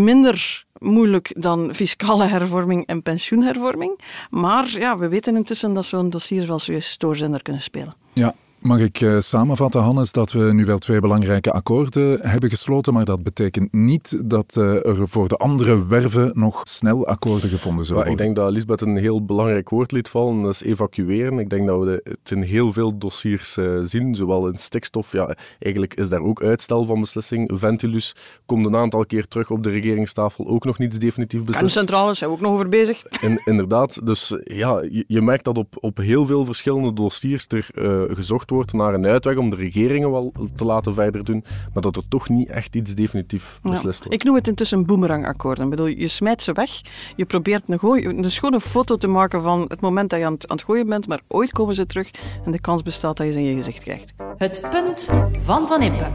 Minder 0.03 0.65
moeilijk 0.77 1.33
dan 1.37 1.73
fiscale 1.73 2.27
hervorming 2.27 2.85
en 2.85 3.01
pensioenhervorming. 3.01 3.99
Maar 4.29 4.79
ja, 4.79 4.97
we 4.97 5.07
weten 5.07 5.35
intussen 5.35 5.73
dat 5.73 5.85
zo'n 5.85 6.09
dossier 6.09 6.47
wel 6.47 6.59
serieus 6.59 6.89
stoorzender 6.89 7.41
kunnen 7.41 7.61
spelen. 7.61 7.95
Ja, 8.13 8.35
Mag 8.63 8.79
ik 8.79 9.01
uh, 9.01 9.19
samenvatten, 9.19 9.81
Hannes, 9.81 10.11
dat 10.11 10.31
we 10.31 10.53
nu 10.53 10.65
wel 10.65 10.77
twee 10.77 10.99
belangrijke 10.99 11.51
akkoorden 11.51 12.19
hebben 12.21 12.49
gesloten, 12.49 12.93
maar 12.93 13.05
dat 13.05 13.23
betekent 13.23 13.73
niet 13.73 14.21
dat 14.25 14.55
uh, 14.57 14.85
er 14.85 15.07
voor 15.07 15.27
de 15.27 15.37
andere 15.37 15.87
werven 15.87 16.31
nog 16.33 16.61
snel 16.63 17.07
akkoorden 17.07 17.49
gevonden 17.49 17.85
zullen 17.85 18.05
worden? 18.05 18.19
Ik 18.19 18.25
denk 18.25 18.45
dat 18.45 18.53
Lisbeth 18.53 18.81
een 18.81 18.97
heel 18.97 19.25
belangrijk 19.25 19.69
woord 19.69 19.91
liet 19.91 20.09
vallen, 20.09 20.41
dat 20.41 20.53
is 20.53 20.63
evacueren. 20.63 21.39
Ik 21.39 21.49
denk 21.49 21.67
dat 21.67 21.83
we 21.83 22.01
het 22.03 22.31
in 22.31 22.41
heel 22.41 22.73
veel 22.73 22.97
dossiers 22.97 23.57
uh, 23.57 23.79
zien, 23.83 24.15
zowel 24.15 24.47
in 24.47 24.57
stikstof, 24.57 25.11
ja, 25.11 25.35
eigenlijk 25.59 25.93
is 25.93 26.09
daar 26.09 26.21
ook 26.21 26.43
uitstel 26.43 26.85
van 26.85 26.99
beslissing. 26.99 27.51
Ventilus 27.53 28.15
komt 28.45 28.65
een 28.65 28.75
aantal 28.75 29.05
keer 29.05 29.27
terug 29.27 29.49
op 29.49 29.63
de 29.63 29.69
regeringstafel, 29.69 30.47
ook 30.47 30.65
nog 30.65 30.77
niets 30.77 30.97
definitief 30.97 31.39
beslist. 31.39 31.59
Kerncentrales 31.59 32.17
zijn 32.17 32.29
we 32.29 32.35
ook 32.35 32.41
nog 32.41 32.51
over 32.51 32.69
bezig. 32.69 33.05
In, 33.21 33.41
inderdaad, 33.45 34.05
dus 34.05 34.37
ja, 34.43 34.81
je, 34.81 35.03
je, 35.07 35.21
merkt 35.21 35.43
dat 35.43 35.57
op, 35.57 35.75
op 35.79 35.97
heel 35.97 36.25
veel 36.25 36.45
verschillende 36.45 36.93
dossiers 36.93 37.45
er 37.47 37.69
gezocht 38.15 38.49
wordt 38.49 38.51
naar 38.73 38.93
een 38.93 39.05
uitweg 39.05 39.37
om 39.37 39.49
de 39.49 39.55
regeringen 39.55 40.11
wel 40.11 40.31
te 40.55 40.65
laten 40.65 40.93
verder 40.93 41.23
doen, 41.23 41.43
maar 41.73 41.83
dat 41.83 41.95
er 41.95 42.07
toch 42.07 42.29
niet 42.29 42.49
echt 42.49 42.75
iets 42.75 42.95
definitief 42.95 43.59
beslist 43.61 43.99
wordt. 43.99 44.13
Ik 44.13 44.23
noem 44.23 44.35
het 44.35 44.47
intussen 44.47 44.85
boomerangakkoorden. 44.85 45.63
Ik 45.63 45.69
bedoel, 45.69 45.85
je 45.85 46.07
smijt 46.07 46.41
ze 46.41 46.51
weg, 46.51 46.81
je 47.15 47.25
probeert 47.25 47.69
een, 47.69 47.79
gooi, 47.79 48.05
een 48.05 48.31
schone 48.31 48.59
foto 48.59 48.97
te 48.97 49.07
maken 49.07 49.41
van 49.41 49.65
het 49.67 49.81
moment 49.81 50.09
dat 50.09 50.19
je 50.19 50.25
aan 50.25 50.33
het, 50.33 50.47
aan 50.47 50.55
het 50.55 50.65
gooien 50.65 50.87
bent, 50.87 51.07
maar 51.07 51.21
ooit 51.27 51.51
komen 51.51 51.75
ze 51.75 51.85
terug 51.85 52.11
en 52.45 52.51
de 52.51 52.61
kans 52.61 52.81
bestaat 52.83 53.17
dat 53.17 53.25
je 53.25 53.31
ze 53.31 53.39
in 53.39 53.45
je 53.45 53.55
gezicht 53.55 53.79
krijgt. 53.79 54.13
Het 54.37 54.67
punt 54.71 55.09
van 55.43 55.67
Van 55.67 55.81
Impe. 55.81 56.07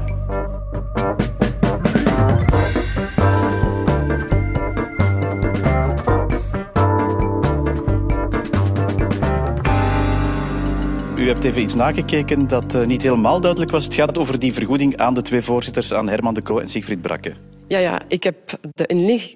Hebt 11.28 11.44
even 11.44 11.62
iets 11.62 11.74
nagekeken 11.74 12.48
dat 12.48 12.74
uh, 12.74 12.86
niet 12.86 13.02
helemaal 13.02 13.40
duidelijk 13.40 13.70
was. 13.70 13.84
Het 13.84 13.94
gaat 13.94 14.18
over 14.18 14.38
die 14.38 14.52
vergoeding 14.52 14.96
aan 14.96 15.14
de 15.14 15.22
twee 15.22 15.42
voorzitters, 15.42 15.92
aan 15.92 16.08
Herman 16.08 16.34
de 16.34 16.42
Croo 16.42 16.58
en 16.58 16.68
Siegfried 16.68 17.02
Brakke. 17.02 17.34
Ja, 17.66 17.78
ja, 17.78 18.00
ik 18.08 18.22
heb 18.22 18.36
de 18.74 18.86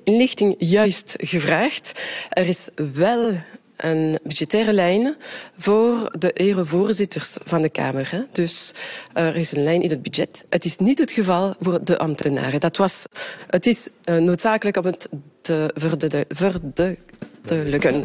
inlichting 0.04 0.54
juist 0.58 1.14
gevraagd. 1.18 2.00
Er 2.28 2.48
is 2.48 2.68
wel 2.92 3.30
een 3.76 4.18
budgettaire 4.22 4.72
lijn 4.72 5.16
voor 5.56 6.14
de 6.18 6.30
erevoorzitters 6.30 7.36
van 7.44 7.62
de 7.62 7.68
Kamer. 7.68 8.26
Dus 8.32 8.72
er 9.12 9.36
is 9.36 9.52
een 9.52 9.62
lijn 9.62 9.82
in 9.82 9.90
het 9.90 10.02
budget. 10.02 10.44
Het 10.48 10.64
is 10.64 10.76
niet 10.76 10.98
het 10.98 11.10
geval 11.10 11.54
voor 11.60 11.84
de 11.84 11.98
ambtenaren. 11.98 12.60
Dat 12.60 12.76
was, 12.76 13.04
het 13.46 13.66
is 13.66 13.88
uh, 14.04 14.16
noodzakelijk 14.16 14.76
om 14.76 14.84
het 14.84 15.08
te 15.40 15.70
verduidelijken. 15.74 18.04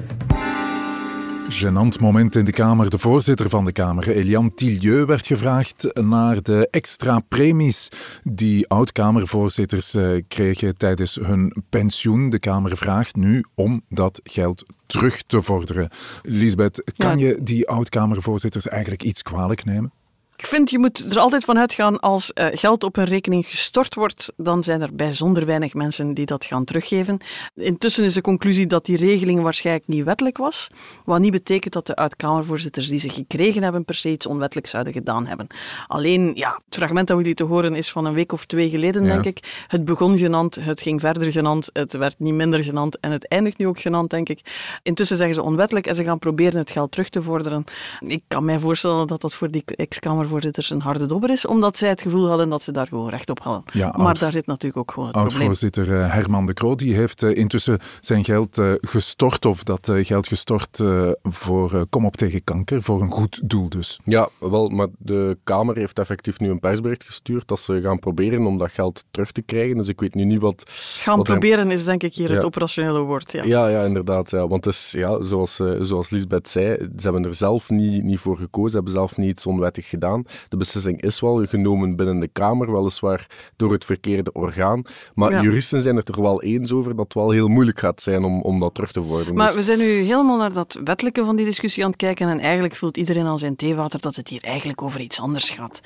Genant 1.49 1.99
moment 1.99 2.35
in 2.35 2.45
de 2.45 2.51
Kamer. 2.51 2.89
De 2.89 2.97
voorzitter 2.97 3.49
van 3.49 3.65
de 3.65 3.71
Kamer, 3.71 4.09
Eliane 4.09 4.53
Tillieu, 4.53 5.05
werd 5.05 5.27
gevraagd 5.27 5.91
naar 5.93 6.41
de 6.41 6.67
extra 6.71 7.19
premies 7.19 7.89
die 8.23 8.67
oud-Kamervoorzitters 8.67 9.93
eh, 9.93 10.21
kregen 10.27 10.77
tijdens 10.77 11.15
hun 11.15 11.63
pensioen. 11.69 12.29
De 12.29 12.39
Kamer 12.39 12.77
vraagt 12.77 13.15
nu 13.15 13.43
om 13.55 13.81
dat 13.89 14.21
geld 14.23 14.65
terug 14.85 15.21
te 15.21 15.41
vorderen. 15.41 15.89
Lisbeth, 16.21 16.91
kan 16.97 17.17
je 17.17 17.39
die 17.43 17.67
oud-Kamervoorzitters 17.67 18.67
eigenlijk 18.67 19.03
iets 19.03 19.21
kwalijk 19.21 19.65
nemen? 19.65 19.91
Ik 20.39 20.45
vind, 20.45 20.69
je 20.69 20.79
moet 20.79 21.13
er 21.13 21.19
altijd 21.19 21.45
van 21.45 21.57
uitgaan 21.57 21.99
als 21.99 22.31
uh, 22.33 22.45
geld 22.51 22.83
op 22.83 22.97
een 22.97 23.03
rekening 23.03 23.45
gestort 23.45 23.95
wordt, 23.95 24.33
dan 24.35 24.63
zijn 24.63 24.81
er 24.81 24.95
bijzonder 24.95 25.45
weinig 25.45 25.73
mensen 25.73 26.13
die 26.13 26.25
dat 26.25 26.45
gaan 26.45 26.63
teruggeven. 26.63 27.17
Intussen 27.55 28.03
is 28.03 28.13
de 28.13 28.21
conclusie 28.21 28.67
dat 28.67 28.85
die 28.85 28.97
regeling 28.97 29.41
waarschijnlijk 29.41 29.87
niet 29.87 30.03
wettelijk 30.03 30.37
was, 30.37 30.67
wat 31.05 31.19
niet 31.19 31.31
betekent 31.31 31.73
dat 31.73 31.87
de 31.87 31.95
uitkamervoorzitters 31.95 32.87
die 32.87 32.99
ze 32.99 33.09
gekregen 33.09 33.63
hebben 33.63 33.85
per 33.85 33.95
se 33.95 34.09
iets 34.09 34.25
onwettelijk 34.25 34.67
zouden 34.67 34.93
gedaan 34.93 35.25
hebben. 35.25 35.47
Alleen, 35.87 36.31
ja, 36.35 36.61
het 36.65 36.75
fragment 36.75 37.07
dat 37.07 37.17
we 37.17 37.23
lieten 37.23 37.45
horen 37.45 37.75
is 37.75 37.91
van 37.91 38.05
een 38.05 38.13
week 38.13 38.31
of 38.31 38.45
twee 38.45 38.69
geleden, 38.69 39.03
denk 39.03 39.25
ik. 39.25 39.65
Het 39.67 39.85
begon 39.85 40.17
genant, 40.17 40.55
het 40.55 40.81
ging 40.81 40.99
verder 40.99 41.31
genant, 41.31 41.69
het 41.73 41.93
werd 41.93 42.19
niet 42.19 42.33
minder 42.33 42.63
genant 42.63 42.99
en 42.99 43.11
het 43.11 43.27
eindigt 43.27 43.57
nu 43.57 43.67
ook 43.67 43.79
genant, 43.79 44.09
denk 44.09 44.29
ik. 44.29 44.41
Intussen 44.83 45.17
zeggen 45.17 45.35
ze 45.35 45.41
onwettelijk 45.41 45.87
en 45.87 45.95
ze 45.95 46.03
gaan 46.03 46.19
proberen 46.19 46.59
het 46.59 46.71
geld 46.71 46.91
terug 46.91 47.09
te 47.09 47.21
vorderen. 47.21 47.63
Ik 47.99 48.23
kan 48.27 48.45
mij 48.45 48.59
voorstellen 48.59 49.07
dat 49.07 49.21
dat 49.21 49.33
voor 49.33 49.51
die 49.51 49.63
ex-kamer 49.65 50.25
Kamervoorzitters 50.27 50.69
een 50.69 50.81
harde 50.81 51.05
dobber 51.05 51.29
is, 51.29 51.45
omdat 51.45 51.77
zij 51.77 51.89
het 51.89 52.01
gevoel 52.01 52.27
hadden 52.27 52.49
dat 52.49 52.61
ze 52.61 52.71
daar 52.71 52.87
gewoon 52.87 53.09
recht 53.09 53.29
op 53.29 53.39
hadden. 53.39 53.63
Ja, 53.73 53.93
maar 53.97 54.05
oud- 54.07 54.19
daar 54.19 54.31
zit 54.31 54.45
natuurlijk 54.45 54.77
ook 54.77 54.91
gewoon 54.91 55.07
het 55.07 55.17
probleem. 55.17 55.37
Oud-voorzitter 55.39 55.99
eh, 56.01 56.13
Herman 56.13 56.45
de 56.45 56.53
Croo 56.53 56.75
die 56.75 56.93
heeft 56.93 57.23
eh, 57.23 57.37
intussen 57.37 57.79
zijn 57.99 58.23
geld 58.23 58.57
eh, 58.57 58.71
gestort, 58.81 59.45
of 59.45 59.63
dat 59.63 59.91
geld 59.93 60.27
gestort 60.27 60.83
voor 61.23 61.85
Kom 61.89 62.05
op 62.05 62.15
tegen 62.17 62.43
kanker, 62.43 62.83
voor 62.83 63.01
een 63.01 63.11
goed 63.11 63.39
doel 63.43 63.69
dus. 63.69 63.99
Ja, 64.03 64.29
wel, 64.39 64.69
maar 64.69 64.87
de 64.97 65.37
Kamer 65.43 65.77
heeft 65.77 65.99
effectief 65.99 66.39
nu 66.39 66.49
een 66.49 66.59
persbericht 66.59 67.03
gestuurd 67.03 67.47
dat 67.47 67.59
ze 67.59 67.81
gaan 67.81 67.99
proberen 67.99 68.45
om 68.45 68.57
dat 68.57 68.71
geld 68.71 69.03
terug 69.11 69.31
te 69.31 69.41
krijgen. 69.41 69.77
Dus 69.77 69.87
ik 69.87 69.99
weet 69.99 70.13
nu 70.15 70.23
niet 70.25 70.41
wat... 70.41 70.63
Gaan 70.69 71.17
wat 71.17 71.27
er- 71.27 71.37
proberen 71.37 71.71
is 71.71 71.83
denk 71.85 72.03
ik 72.03 72.13
hier 72.13 72.29
het 72.31 72.43
operationele 72.43 72.99
woord. 72.99 73.31
Ja. 73.31 73.43
Ja, 73.43 73.67
ja, 73.67 73.83
inderdaad. 73.83 74.29
Ja. 74.31 74.47
Want 74.47 74.65
het 74.65 74.73
is, 74.73 74.91
ja, 74.91 75.23
zoals, 75.23 75.61
zoals 75.79 76.09
Lisbeth 76.09 76.49
zei, 76.49 76.77
ze 76.77 76.87
hebben 77.01 77.25
er 77.25 77.33
zelf 77.33 77.69
niet, 77.69 78.03
niet 78.03 78.19
voor 78.19 78.37
gekozen, 78.37 78.69
ze 78.69 78.75
hebben 78.75 78.93
zelf 78.93 79.17
niet 79.17 79.29
iets 79.29 79.45
onwettig 79.45 79.89
gedaan. 79.89 80.16
De 80.49 80.57
beslissing 80.57 81.01
is 81.01 81.19
wel 81.19 81.45
genomen 81.45 81.95
binnen 81.95 82.19
de 82.19 82.27
Kamer, 82.27 82.71
weliswaar 82.71 83.27
door 83.55 83.71
het 83.71 83.85
verkeerde 83.85 84.31
orgaan. 84.33 84.81
Maar 85.13 85.31
Ja. 85.31 85.41
juristen 85.41 85.81
zijn 85.81 85.95
het 85.95 86.09
er 86.09 86.21
wel 86.21 86.41
eens 86.41 86.71
over 86.71 86.95
dat 86.95 87.05
het 87.05 87.13
wel 87.13 87.31
heel 87.31 87.47
moeilijk 87.47 87.79
gaat 87.79 88.01
zijn 88.01 88.23
om, 88.23 88.41
om 88.41 88.59
dat 88.59 88.73
terug 88.73 88.91
te 88.91 89.03
vorderen. 89.03 89.33
Maar 89.35 89.45
Dus- 89.47 89.55
we 89.55 89.61
zijn 89.63 89.77
nu 89.77 89.85
helemaal 89.85 90.37
naar 90.37 90.53
dat 90.53 90.79
wettelijke 90.83 91.25
van 91.25 91.35
die 91.35 91.45
discussie 91.45 91.83
aan 91.83 91.89
het 91.89 91.99
kijken 91.99 92.29
en 92.29 92.39
eigenlijk 92.39 92.75
voelt 92.75 92.97
iedereen 92.97 93.25
aan 93.25 93.39
zijn 93.39 93.55
theewater 93.55 93.99
dat 94.01 94.15
het 94.15 94.27
hier 94.29 94.43
eigenlijk 94.43 94.81
over 94.81 94.99
iets 95.01 95.19
anders 95.19 95.49
gaat. 95.49 95.81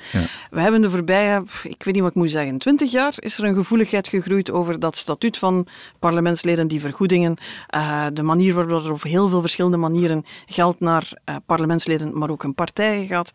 We 0.50 0.60
hebben 0.60 0.80
de 0.80 0.90
voorbije, 0.90 1.42
ik 1.62 1.82
weet 1.82 1.94
niet 1.94 2.02
wat 2.02 2.10
ik 2.10 2.16
moet 2.16 2.30
zeggen, 2.30 2.58
twintig 2.58 2.90
jaar 2.92 3.14
is 3.16 3.38
er 3.38 3.44
een 3.44 3.54
gevoeligheid 3.54 4.08
gegroeid 4.08 4.50
over 4.50 4.80
dat 4.80 4.96
statuut 4.96 5.38
van 5.38 5.66
parlementsleden, 5.98 6.68
die 6.68 6.80
vergoedingen, 6.80 7.36
eh, 7.66 8.06
de 8.12 8.22
manier 8.22 8.54
waarop 8.54 8.84
er 8.84 8.92
op 8.92 9.02
heel 9.02 9.28
veel 9.28 9.40
verschillende 9.40 9.76
manieren 9.76 10.24
geld 10.46 10.80
naar 10.80 11.20
eh, 11.24 11.36
parlementsleden, 11.46 12.18
maar 12.18 12.30
ook 12.30 12.42
hun 12.42 12.54
partijen 12.54 13.06
gaat. 13.06 13.32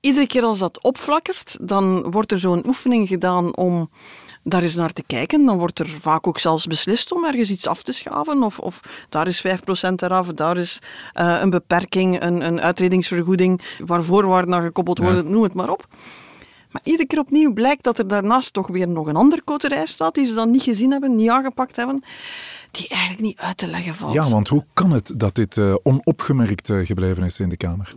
Iedere 0.00 0.26
keer 0.28 0.42
als 0.42 0.58
dat 0.58 0.82
opflakkert, 0.82 1.58
dan 1.60 2.10
wordt 2.10 2.32
er 2.32 2.38
zo'n 2.38 2.66
oefening 2.66 3.08
gedaan 3.08 3.56
om 3.56 3.90
daar 4.42 4.62
eens 4.62 4.74
naar 4.74 4.92
te 4.92 5.02
kijken. 5.06 5.44
Dan 5.44 5.58
wordt 5.58 5.78
er 5.78 5.88
vaak 5.88 6.26
ook 6.26 6.38
zelfs 6.38 6.66
beslist 6.66 7.12
om 7.12 7.24
ergens 7.24 7.50
iets 7.50 7.66
af 7.66 7.82
te 7.82 7.92
schaven. 7.92 8.42
Of, 8.42 8.58
of 8.58 8.80
daar 9.08 9.26
is 9.26 9.46
5% 9.46 9.50
eraf, 9.96 10.26
daar 10.26 10.56
is 10.56 10.78
eh, 11.12 11.38
een 11.40 11.50
beperking, 11.50 12.22
een, 12.22 12.40
een 12.40 12.60
uitredingsvergoeding, 12.60 13.62
waar 13.86 14.04
voorwaarden 14.04 14.54
aan 14.54 14.62
gekoppeld 14.62 14.98
worden, 14.98 15.30
noem 15.30 15.42
het 15.42 15.54
maar 15.54 15.70
op. 15.70 15.86
Maar 16.70 16.82
iedere 16.84 17.06
keer 17.06 17.18
opnieuw 17.18 17.52
blijkt 17.52 17.84
dat 17.84 17.98
er 17.98 18.08
daarnaast 18.08 18.52
toch 18.52 18.66
weer 18.66 18.88
nog 18.88 19.06
een 19.06 19.16
ander 19.16 19.42
koterij 19.44 19.86
staat, 19.86 20.14
die 20.14 20.26
ze 20.26 20.34
dan 20.34 20.50
niet 20.50 20.62
gezien 20.62 20.90
hebben, 20.90 21.16
niet 21.16 21.30
aangepakt 21.30 21.76
hebben, 21.76 22.04
die 22.70 22.88
eigenlijk 22.88 23.20
niet 23.20 23.38
uit 23.38 23.56
te 23.56 23.66
leggen 23.66 23.94
valt. 23.94 24.12
Ja, 24.12 24.28
want 24.28 24.48
hoe 24.48 24.64
kan 24.72 24.90
het 24.90 25.12
dat 25.16 25.34
dit 25.34 25.56
eh, 25.56 25.74
onopgemerkt 25.82 26.70
eh, 26.70 26.86
gebleven 26.86 27.22
is 27.22 27.40
in 27.40 27.48
de 27.48 27.56
Kamer? 27.56 27.94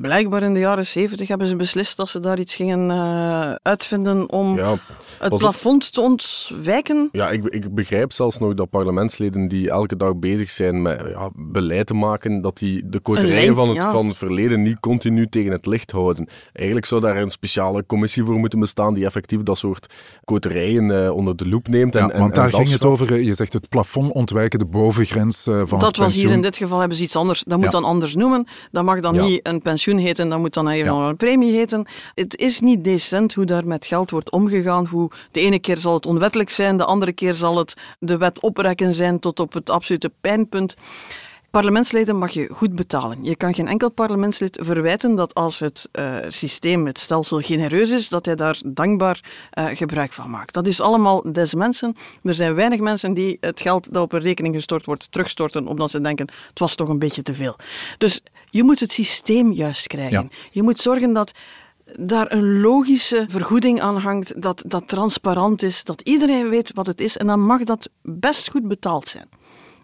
Blijkbaar 0.00 0.42
in 0.42 0.54
de 0.54 0.60
jaren 0.60 0.86
70 0.86 1.28
hebben 1.28 1.46
ze 1.46 1.56
beslist 1.56 1.96
dat 1.96 2.08
ze 2.08 2.20
daar 2.20 2.38
iets 2.38 2.54
gingen 2.54 2.90
eh, 2.90 3.54
uitvinden 3.62 4.30
om 4.30 4.56
ja, 4.56 4.78
het 5.18 5.36
plafond 5.36 5.92
te 5.92 6.00
ontwijken. 6.00 7.08
Ja, 7.12 7.30
ik, 7.30 7.44
ik 7.44 7.74
begrijp 7.74 8.12
zelfs 8.12 8.38
nog 8.38 8.54
dat 8.54 8.70
parlementsleden 8.70 9.48
die 9.48 9.70
elke 9.70 9.96
dag 9.96 10.16
bezig 10.16 10.50
zijn 10.50 10.82
met 10.82 11.00
ja, 11.08 11.30
beleid 11.34 11.86
te 11.86 11.94
maken, 11.94 12.40
dat 12.40 12.58
die 12.58 12.88
de 12.88 13.00
koterijen 13.00 13.54
van 13.54 13.68
het, 13.68 13.76
ja. 13.76 13.92
van 13.92 14.06
het 14.06 14.16
verleden 14.16 14.62
niet 14.62 14.80
continu 14.80 15.28
tegen 15.28 15.52
het 15.52 15.66
licht 15.66 15.90
houden. 15.90 16.28
Eigenlijk 16.52 16.86
zou 16.86 17.00
daar 17.00 17.16
een 17.16 17.30
speciale 17.30 17.86
commissie 17.86 18.24
voor 18.24 18.38
moeten 18.38 18.58
bestaan 18.58 18.94
die 18.94 19.04
effectief 19.04 19.42
dat 19.42 19.58
soort 19.58 19.94
koterijen 20.24 21.14
onder 21.14 21.36
de 21.36 21.48
loep 21.48 21.68
neemt. 21.68 21.94
En, 21.94 22.06
Ja, 22.06 22.12
en, 22.12 22.20
want 22.20 22.34
daar 22.34 22.44
en 22.44 22.54
ging 22.54 22.70
het 22.70 22.84
over, 22.84 23.20
je 23.20 23.34
zegt 23.34 23.52
het 23.52 23.68
plafond 23.68 23.81
ontwijken, 23.96 24.58
de 24.58 24.64
bovengrens 24.64 25.46
eh, 25.46 25.54
van 25.66 25.78
dat 25.78 25.82
het 25.88 25.96
was 25.96 26.06
pensioen. 26.06 26.24
hier 26.26 26.34
in 26.36 26.42
dit 26.42 26.56
geval 26.56 26.78
hebben 26.78 26.96
ze 26.96 27.02
iets 27.02 27.16
anders. 27.16 27.42
Dat 27.46 27.56
moet 27.56 27.64
Ja. 27.64 27.70
dan 27.70 27.84
anders 27.84 28.14
noemen. 28.14 28.46
Dat 28.70 28.84
mag 28.84 29.00
dan 29.00 29.14
Ja. 29.14 29.22
niet 29.22 29.40
een 29.46 29.62
pensioen 29.62 29.98
heten, 29.98 30.28
dat 30.28 30.38
moet 30.38 30.54
dan 30.54 30.68
even 30.68 30.92
een 30.94 31.16
premie 31.16 31.52
heten. 31.52 31.86
Het 32.14 32.36
is 32.36 32.60
niet 32.60 32.84
decent 32.84 33.34
hoe 33.34 33.44
daar 33.44 33.66
met 33.66 33.86
geld 33.86 34.10
wordt 34.10 34.30
omgegaan. 34.30 34.86
Hoe 34.86 35.10
de 35.30 35.40
ene 35.40 35.58
keer 35.58 35.76
zal 35.76 35.94
het 35.94 36.06
onwettelijk 36.06 36.50
zijn, 36.50 36.76
de 36.76 36.84
andere 36.84 37.12
keer 37.12 37.34
zal 37.34 37.56
het 37.58 37.74
de 37.98 38.16
wet 38.16 38.40
oprekken 38.40 38.94
zijn 38.94 39.18
tot 39.18 39.40
op 39.40 39.52
het 39.52 39.70
absolute 39.70 40.10
pijnpunt. 40.20 40.74
Parlementsleden 41.52 42.18
mag 42.18 42.30
je 42.30 42.48
goed 42.52 42.74
betalen. 42.74 43.24
Je 43.24 43.36
kan 43.36 43.54
geen 43.54 43.68
enkel 43.68 43.90
parlementslid 43.90 44.58
verwijten 44.62 45.14
dat 45.14 45.34
als 45.34 45.58
het 45.58 45.88
eh, 45.92 46.16
systeem, 46.28 46.86
het 46.86 46.98
stelsel 46.98 47.40
genereus 47.40 47.90
is, 47.90 48.08
dat 48.08 48.26
hij 48.26 48.34
daar 48.34 48.60
dankbaar 48.66 49.20
eh, 49.50 49.66
gebruik 49.66 50.12
van 50.12 50.30
maakt. 50.30 50.54
Dat 50.54 50.66
is 50.66 50.80
allemaal 50.80 51.32
des 51.32 51.54
mensen. 51.54 51.96
Er 52.22 52.34
zijn 52.34 52.54
weinig 52.54 52.80
mensen 52.80 53.14
die 53.14 53.36
het 53.40 53.60
geld 53.60 53.92
dat 53.92 54.02
op 54.02 54.12
een 54.12 54.20
rekening 54.20 54.54
gestort 54.54 54.84
wordt 54.84 55.12
terugstorten 55.12 55.66
omdat 55.66 55.90
ze 55.90 56.00
denken 56.00 56.28
het 56.48 56.58
was 56.58 56.74
toch 56.74 56.88
een 56.88 56.98
beetje 56.98 57.22
te 57.22 57.34
veel. 57.34 57.56
Dus 57.98 58.20
je 58.50 58.62
moet 58.62 58.80
het 58.80 58.92
systeem 58.92 59.52
juist 59.52 59.86
krijgen. 59.86 60.28
Ja. 60.30 60.36
Je 60.50 60.62
moet 60.62 60.80
zorgen 60.80 61.12
dat 61.12 61.32
daar 61.98 62.32
een 62.32 62.60
logische 62.60 63.24
vergoeding 63.28 63.80
aan 63.80 63.96
hangt, 63.96 64.42
dat 64.42 64.64
dat 64.66 64.88
transparant 64.88 65.62
is, 65.62 65.84
dat 65.84 66.00
iedereen 66.00 66.48
weet 66.48 66.70
wat 66.74 66.86
het 66.86 67.00
is 67.00 67.16
en 67.16 67.26
dan 67.26 67.40
mag 67.40 67.64
dat 67.64 67.88
best 68.02 68.50
goed 68.50 68.68
betaald 68.68 69.08
zijn. 69.08 69.28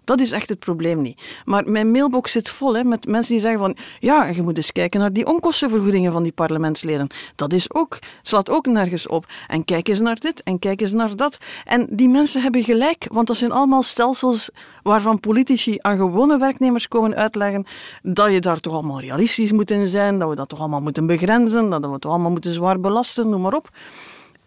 Dat 0.08 0.20
is 0.20 0.32
echt 0.32 0.48
het 0.48 0.58
probleem 0.58 1.02
niet. 1.02 1.22
Maar 1.44 1.70
mijn 1.70 1.90
mailbox 1.90 2.32
zit 2.32 2.50
vol 2.50 2.76
hè, 2.76 2.84
met 2.84 3.06
mensen 3.06 3.32
die 3.32 3.42
zeggen 3.42 3.60
van 3.60 3.76
ja, 3.98 4.24
je 4.26 4.42
moet 4.42 4.56
eens 4.56 4.72
kijken 4.72 5.00
naar 5.00 5.12
die 5.12 5.26
onkostenvergoedingen 5.26 6.12
van 6.12 6.22
die 6.22 6.32
parlementsleden. 6.32 7.06
Dat 7.34 7.52
is 7.52 7.74
ook, 7.74 7.98
slaat 8.22 8.50
ook 8.50 8.66
nergens 8.66 9.06
op. 9.06 9.26
En 9.46 9.64
kijk 9.64 9.88
eens 9.88 10.00
naar 10.00 10.20
dit 10.20 10.42
en 10.42 10.58
kijk 10.58 10.80
eens 10.80 10.92
naar 10.92 11.16
dat. 11.16 11.38
En 11.64 11.86
die 11.90 12.08
mensen 12.08 12.42
hebben 12.42 12.62
gelijk, 12.62 13.06
want 13.12 13.26
dat 13.26 13.36
zijn 13.36 13.52
allemaal 13.52 13.82
stelsels 13.82 14.50
waarvan 14.82 15.20
politici 15.20 15.76
aan 15.78 15.96
gewone 15.96 16.38
werknemers 16.38 16.88
komen 16.88 17.16
uitleggen 17.16 17.66
dat 18.02 18.32
je 18.32 18.40
daar 18.40 18.60
toch 18.60 18.72
allemaal 18.72 19.00
realistisch 19.00 19.52
moet 19.52 19.70
in 19.70 19.86
zijn, 19.86 20.18
dat 20.18 20.28
we 20.28 20.34
dat 20.34 20.48
toch 20.48 20.58
allemaal 20.58 20.82
moeten 20.82 21.06
begrenzen, 21.06 21.70
dat 21.70 21.80
we 21.80 21.88
het 21.88 22.00
toch 22.00 22.12
allemaal 22.12 22.30
moeten 22.30 22.52
zwaar 22.52 22.80
belasten, 22.80 23.28
noem 23.28 23.40
maar 23.40 23.54
op 23.54 23.70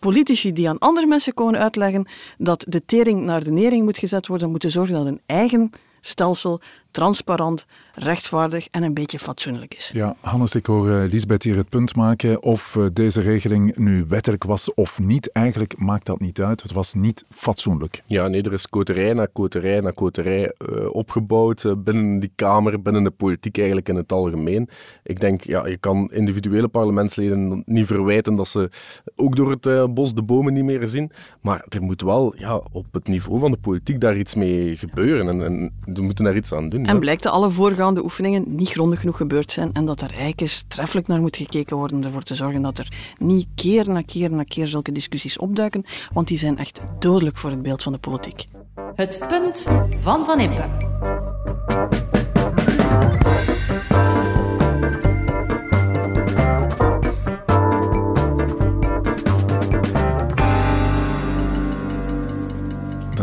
politici 0.02 0.54
die 0.54 0.70
aan 0.70 0.80
andere 0.80 1.08
mensen 1.08 1.34
komen 1.34 1.60
uitleggen 1.60 2.08
dat 2.38 2.66
de 2.68 2.86
tering 2.86 3.22
naar 3.22 3.44
de 3.44 3.52
nering 3.52 3.84
moet 3.84 3.98
gezet 3.98 4.28
worden, 4.28 4.50
moeten 4.52 4.72
zorgen 4.72 4.96
dat 4.96 5.06
hun 5.06 5.22
eigen 5.26 5.72
stelsel 6.02 6.62
transparant, 6.91 7.65
rechtvaardig 7.93 8.67
en 8.71 8.84
een 8.84 8.93
beetje 8.93 9.19
fatsoenlijk 9.19 9.73
is. 9.75 9.91
Ja, 9.93 10.15
Hannes, 10.19 10.56
ik 10.56 10.65
hoor 10.65 10.89
eh, 10.89 11.12
Lisbeth 11.12 11.43
hier 11.43 11.56
het 11.56 11.69
punt 11.69 11.95
maken 11.95 12.43
of 12.43 12.75
eh, 12.75 12.86
deze 12.93 13.21
regeling 13.21 13.77
nu 13.77 14.06
wettelijk 14.08 14.43
was 14.43 14.73
of 14.73 14.99
niet. 14.99 15.32
Eigenlijk 15.32 15.77
maakt 15.77 16.06
dat 16.06 16.19
niet 16.19 16.41
uit. 16.41 16.62
Het 16.62 16.71
was 16.71 16.93
niet 16.93 17.25
fatsoenlijk. 17.30 18.04
Ja, 18.06 18.27
nee, 18.27 18.41
er 18.41 18.54
is 18.54 18.67
koterij 18.67 19.13
na 19.13 19.27
koterij 19.34 19.80
na 19.80 19.91
koterij 19.91 20.54
eh, 20.58 20.93
opgebouwd 20.93 21.84
binnen 21.84 22.19
die 22.19 22.32
Kamer, 22.36 22.82
binnen 22.82 23.04
de 23.04 23.12
politiek 23.12 23.58
eigenlijk 23.58 23.89
in 23.89 23.95
het 23.95 24.12
algemeen. 24.12 24.69
Ik 25.04 25.19
denk, 25.19 25.43
ja, 25.43 25.67
je 25.67 25.77
kan 25.77 26.12
individuele 26.12 26.67
parlementsleden 26.67 27.63
niet 27.65 27.86
verwijten 27.86 28.36
dat 28.36 28.47
ze 28.47 28.69
ook 29.15 29.36
door 29.36 29.51
het 29.51 29.93
bos 29.93 30.13
de 30.13 30.23
bomen 30.23 30.54
niet 30.54 30.63
meer 30.63 30.88
zien. 30.88 31.12
Maar 31.41 31.65
er 31.69 31.82
moet 31.82 32.01
wel 32.01 32.34
ja, 32.38 32.62
op 32.71 32.86
het 32.91 33.08
niveau 33.08 33.39
van 33.39 33.51
de 33.51 33.58
politiek 33.58 33.99
daar 33.99 34.17
iets 34.17 34.36
mee 34.36 34.75
gebeuren. 34.77 35.30
En, 35.30 35.43
en 35.43 35.73
we 35.93 36.01
moeten 36.01 36.25
daar 36.25 36.36
iets 36.36 36.54
aan 36.54 36.69
doen. 36.69 36.81
En 36.86 36.94
ja. 36.94 37.00
blijkt 37.00 37.24
dat 37.24 37.34
alle 37.34 37.50
voorgaande 37.50 38.04
oefeningen 38.04 38.44
niet 38.48 38.70
grondig 38.70 39.00
genoeg 39.00 39.17
gebeurd 39.17 39.52
zijn 39.52 39.74
en 39.74 39.86
dat 39.86 40.02
er 40.02 40.10
eigenlijk 40.10 40.41
eens 40.41 40.63
treffelijk 40.67 41.08
naar 41.08 41.20
moet 41.20 41.38
gekeken 41.38 41.78
worden 41.78 41.98
om 41.98 42.04
ervoor 42.04 42.24
te 42.24 42.36
zorgen 42.36 42.62
dat 42.62 42.78
er 42.78 43.15
niet 43.17 43.48
keer 43.56 43.89
na 43.89 44.02
keer 44.02 44.32
na 44.32 44.44
keer 44.44 44.67
zulke 44.67 44.91
discussies 44.91 45.38
opduiken, 45.38 45.86
want 46.13 46.28
die 46.28 46.38
zijn 46.38 46.58
echt 46.58 46.82
dodelijk 47.00 47.38
voor 47.38 47.50
het 47.50 47.62
beeld 47.62 47.84
van 47.84 47.91
de 47.91 48.00
politiek. 48.00 48.48
Het 48.96 49.26
punt 49.30 49.67
van 50.02 50.26
Van 50.26 50.39
Impe. 50.39 52.10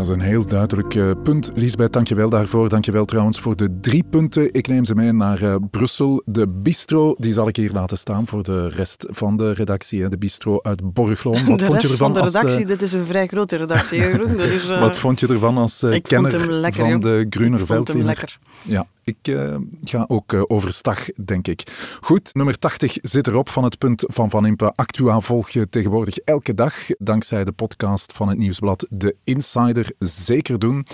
Is 0.09 0.15
een 0.15 0.21
heel 0.21 0.45
duidelijk 0.45 0.95
eh, 0.95 1.11
punt. 1.23 1.51
Lisbeth, 1.53 1.93
dankjewel 1.93 2.29
daarvoor. 2.29 2.69
Dankjewel 2.69 3.05
trouwens 3.05 3.39
voor 3.39 3.55
de 3.55 3.77
drie 3.81 4.03
punten. 4.09 4.53
Ik 4.53 4.67
neem 4.67 4.85
ze 4.85 4.95
mee 4.95 5.11
naar 5.11 5.41
eh, 5.41 5.55
Brussel. 5.71 6.21
De 6.25 6.47
bistro, 6.47 7.15
die 7.17 7.33
zal 7.33 7.47
ik 7.47 7.55
hier 7.55 7.71
laten 7.71 7.97
staan 7.97 8.27
voor 8.27 8.43
de 8.43 8.69
rest 8.69 9.05
van 9.09 9.37
de 9.37 9.51
redactie. 9.51 10.01
hè. 10.01 10.09
De 10.09 10.17
bistro 10.17 10.59
uit 10.61 10.93
Borgloon. 10.93 11.45
Wat 11.45 11.59
de 11.59 11.65
vond 11.65 11.81
je 11.81 11.87
ervan 11.87 11.97
van 11.97 12.13
de 12.13 12.19
als, 12.19 12.33
eh, 12.33 12.41
redactie, 12.41 12.65
dit 12.65 12.81
is 12.81 12.93
een 12.93 13.05
vrij 13.05 13.27
grote 13.27 13.55
redactie. 13.55 14.17
Dus, 14.17 14.69
eh, 14.69 14.79
Wat 14.79 14.97
vond 14.97 15.19
je 15.19 15.27
ervan 15.27 15.57
als 15.57 15.85
kenner 16.01 16.71
van 16.71 16.99
de 16.99 17.25
Gruner 17.29 17.59
Ik 17.59 17.65
vond 17.65 17.87
hem 17.87 18.03
lekker. 18.03 18.39
Ja, 18.61 18.87
ik 19.09 19.27
eh, 19.27 19.55
ga 19.83 20.05
ook 20.07 20.33
eh, 20.33 20.41
overstag, 20.47 21.05
denk 21.25 21.47
ik. 21.47 21.63
Goed, 22.01 22.33
nummer 22.33 22.59
80 22.59 22.97
zit 23.01 23.27
erop 23.27 23.49
van 23.49 23.63
het 23.63 23.77
punt 23.77 24.03
van 24.07 24.29
Van 24.29 24.45
Impe. 24.45 24.73
Actua 24.75 25.19
volg 25.19 25.49
je 25.49 25.69
tegenwoordig 25.69 26.17
elke 26.17 26.53
dag, 26.53 26.73
dankzij 26.97 27.43
de 27.43 27.51
podcast 27.51 28.13
van 28.13 28.27
het 28.27 28.37
Nieuwsblad 28.37 28.85
De 28.89 29.15
Insider. 29.23 29.91
Zeker 29.99 30.59
doen. 30.59 30.85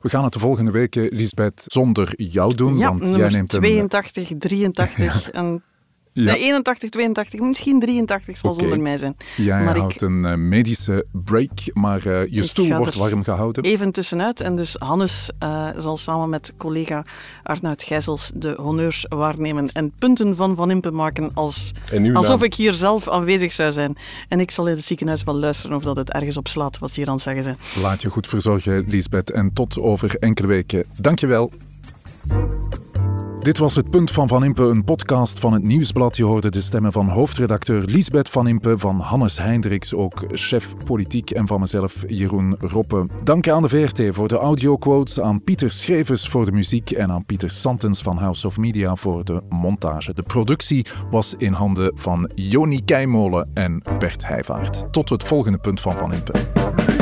We 0.00 0.08
gaan 0.08 0.24
het 0.24 0.32
de 0.32 0.38
volgende 0.38 0.70
weken, 0.70 1.08
Lisbeth, 1.10 1.62
zonder 1.66 2.12
jou 2.16 2.54
doen, 2.54 2.78
ja, 2.78 2.88
want 2.88 3.16
jij 3.16 3.28
neemt 3.28 3.52
hem... 3.52 3.60
82, 3.60 4.30
83 4.38 5.30
en 5.30 5.62
Ja. 6.12 6.34
81, 6.34 6.88
82, 6.90 7.40
misschien 7.40 7.80
83 7.80 8.36
zal 8.36 8.50
Oké. 8.50 8.60
zonder 8.60 8.80
mij 8.80 8.98
zijn. 8.98 9.16
Jij 9.36 9.62
maar 9.64 9.76
houdt 9.76 9.94
ik 9.94 10.00
een 10.00 10.24
eh, 10.24 10.34
medische 10.34 11.06
break, 11.12 11.50
maar 11.72 12.06
eh, 12.06 12.26
je 12.30 12.42
Ik 12.42 12.44
stoel 12.44 12.76
wordt 12.76 12.94
warm 12.94 13.22
gehouden. 13.24 13.64
even 13.64 13.92
tussenuit. 13.92 14.40
En 14.40 14.56
dus 14.56 14.76
Hannes 14.78 15.30
eh, 15.38 15.68
zal 15.76 15.96
samen 15.96 16.28
met 16.28 16.52
collega 16.56 17.04
Arnoud 17.42 17.82
Gijsels 17.82 18.30
de 18.34 18.54
honneurs 18.58 19.06
waarnemen 19.08 19.72
en 19.72 19.92
punten 19.98 20.36
van 20.36 20.56
Van 20.56 20.70
Impe 20.70 20.90
maken 20.90 21.30
als, 21.34 21.72
alsof 22.12 22.42
ik 22.42 22.54
hier 22.54 22.72
zelf 22.72 23.08
aanwezig 23.08 23.52
zou 23.52 23.72
zijn. 23.72 23.96
En 24.28 24.40
ik 24.40 24.50
zal 24.50 24.66
in 24.66 24.76
het 24.76 24.84
ziekenhuis 24.84 25.24
wel 25.24 25.34
luisteren 25.34 25.76
of 25.76 25.82
dat 25.82 25.96
het 25.96 26.10
ergens 26.12 26.36
op 26.36 26.48
slaat 26.48 26.78
wat 26.78 26.90
ze 26.90 27.00
hier 27.00 27.08
aan 27.08 27.14
het 27.14 27.22
zeggen 27.22 27.42
zijn. 27.42 27.56
Laat 27.82 28.02
je 28.02 28.08
goed 28.08 28.26
verzorgen, 28.26 28.84
Lisbeth. 28.88 29.30
En 29.30 29.52
tot 29.52 29.78
over 29.78 30.16
enkele 30.18 30.46
weken. 30.48 30.84
Dankjewel. 31.00 31.52
Dit 33.40 33.58
was 33.58 33.76
het 33.76 33.90
Punt 33.90 34.10
van 34.10 34.28
Van 34.28 34.44
Impe, 34.44 34.62
een 34.62 34.84
podcast 34.84 35.38
van 35.38 35.52
het 35.52 35.62
Nieuwsblad. 35.62 36.16
Je 36.16 36.24
hoorde 36.24 36.50
de 36.50 36.60
stemmen 36.60 36.92
van 36.92 37.08
hoofdredacteur 37.08 37.82
Lisbeth 37.84 38.28
Van 38.28 38.48
Impe, 38.48 38.78
van 38.78 39.00
Hannes 39.00 39.38
Heindriks, 39.38 39.94
ook 39.94 40.24
chef 40.32 40.74
politiek, 40.84 41.30
en 41.30 41.46
van 41.46 41.60
mezelf, 41.60 42.04
Jeroen 42.06 42.56
Roppe. 42.58 43.06
Dank 43.24 43.48
aan 43.48 43.62
de 43.62 43.68
VRT 43.68 44.14
voor 44.14 44.28
de 44.28 44.36
audioquotes, 44.36 45.20
aan 45.20 45.44
Pieter 45.44 45.70
Schrevers 45.70 46.28
voor 46.28 46.44
de 46.44 46.52
muziek 46.52 46.90
en 46.90 47.10
aan 47.10 47.24
Pieter 47.24 47.50
Santens 47.50 48.02
van 48.02 48.16
House 48.16 48.46
of 48.46 48.56
Media 48.56 48.96
voor 48.96 49.24
de 49.24 49.42
montage. 49.48 50.14
De 50.14 50.22
productie 50.22 50.86
was 51.10 51.34
in 51.38 51.52
handen 51.52 51.92
van 51.94 52.30
Joni 52.34 52.84
Keimolen 52.84 53.50
en 53.54 53.82
Bert 53.98 54.26
Heijvaart. 54.26 54.92
Tot 54.92 55.08
het 55.08 55.24
volgende 55.24 55.58
Punt 55.58 55.80
van 55.80 55.92
Van 55.92 56.12
Impe. 56.12 56.99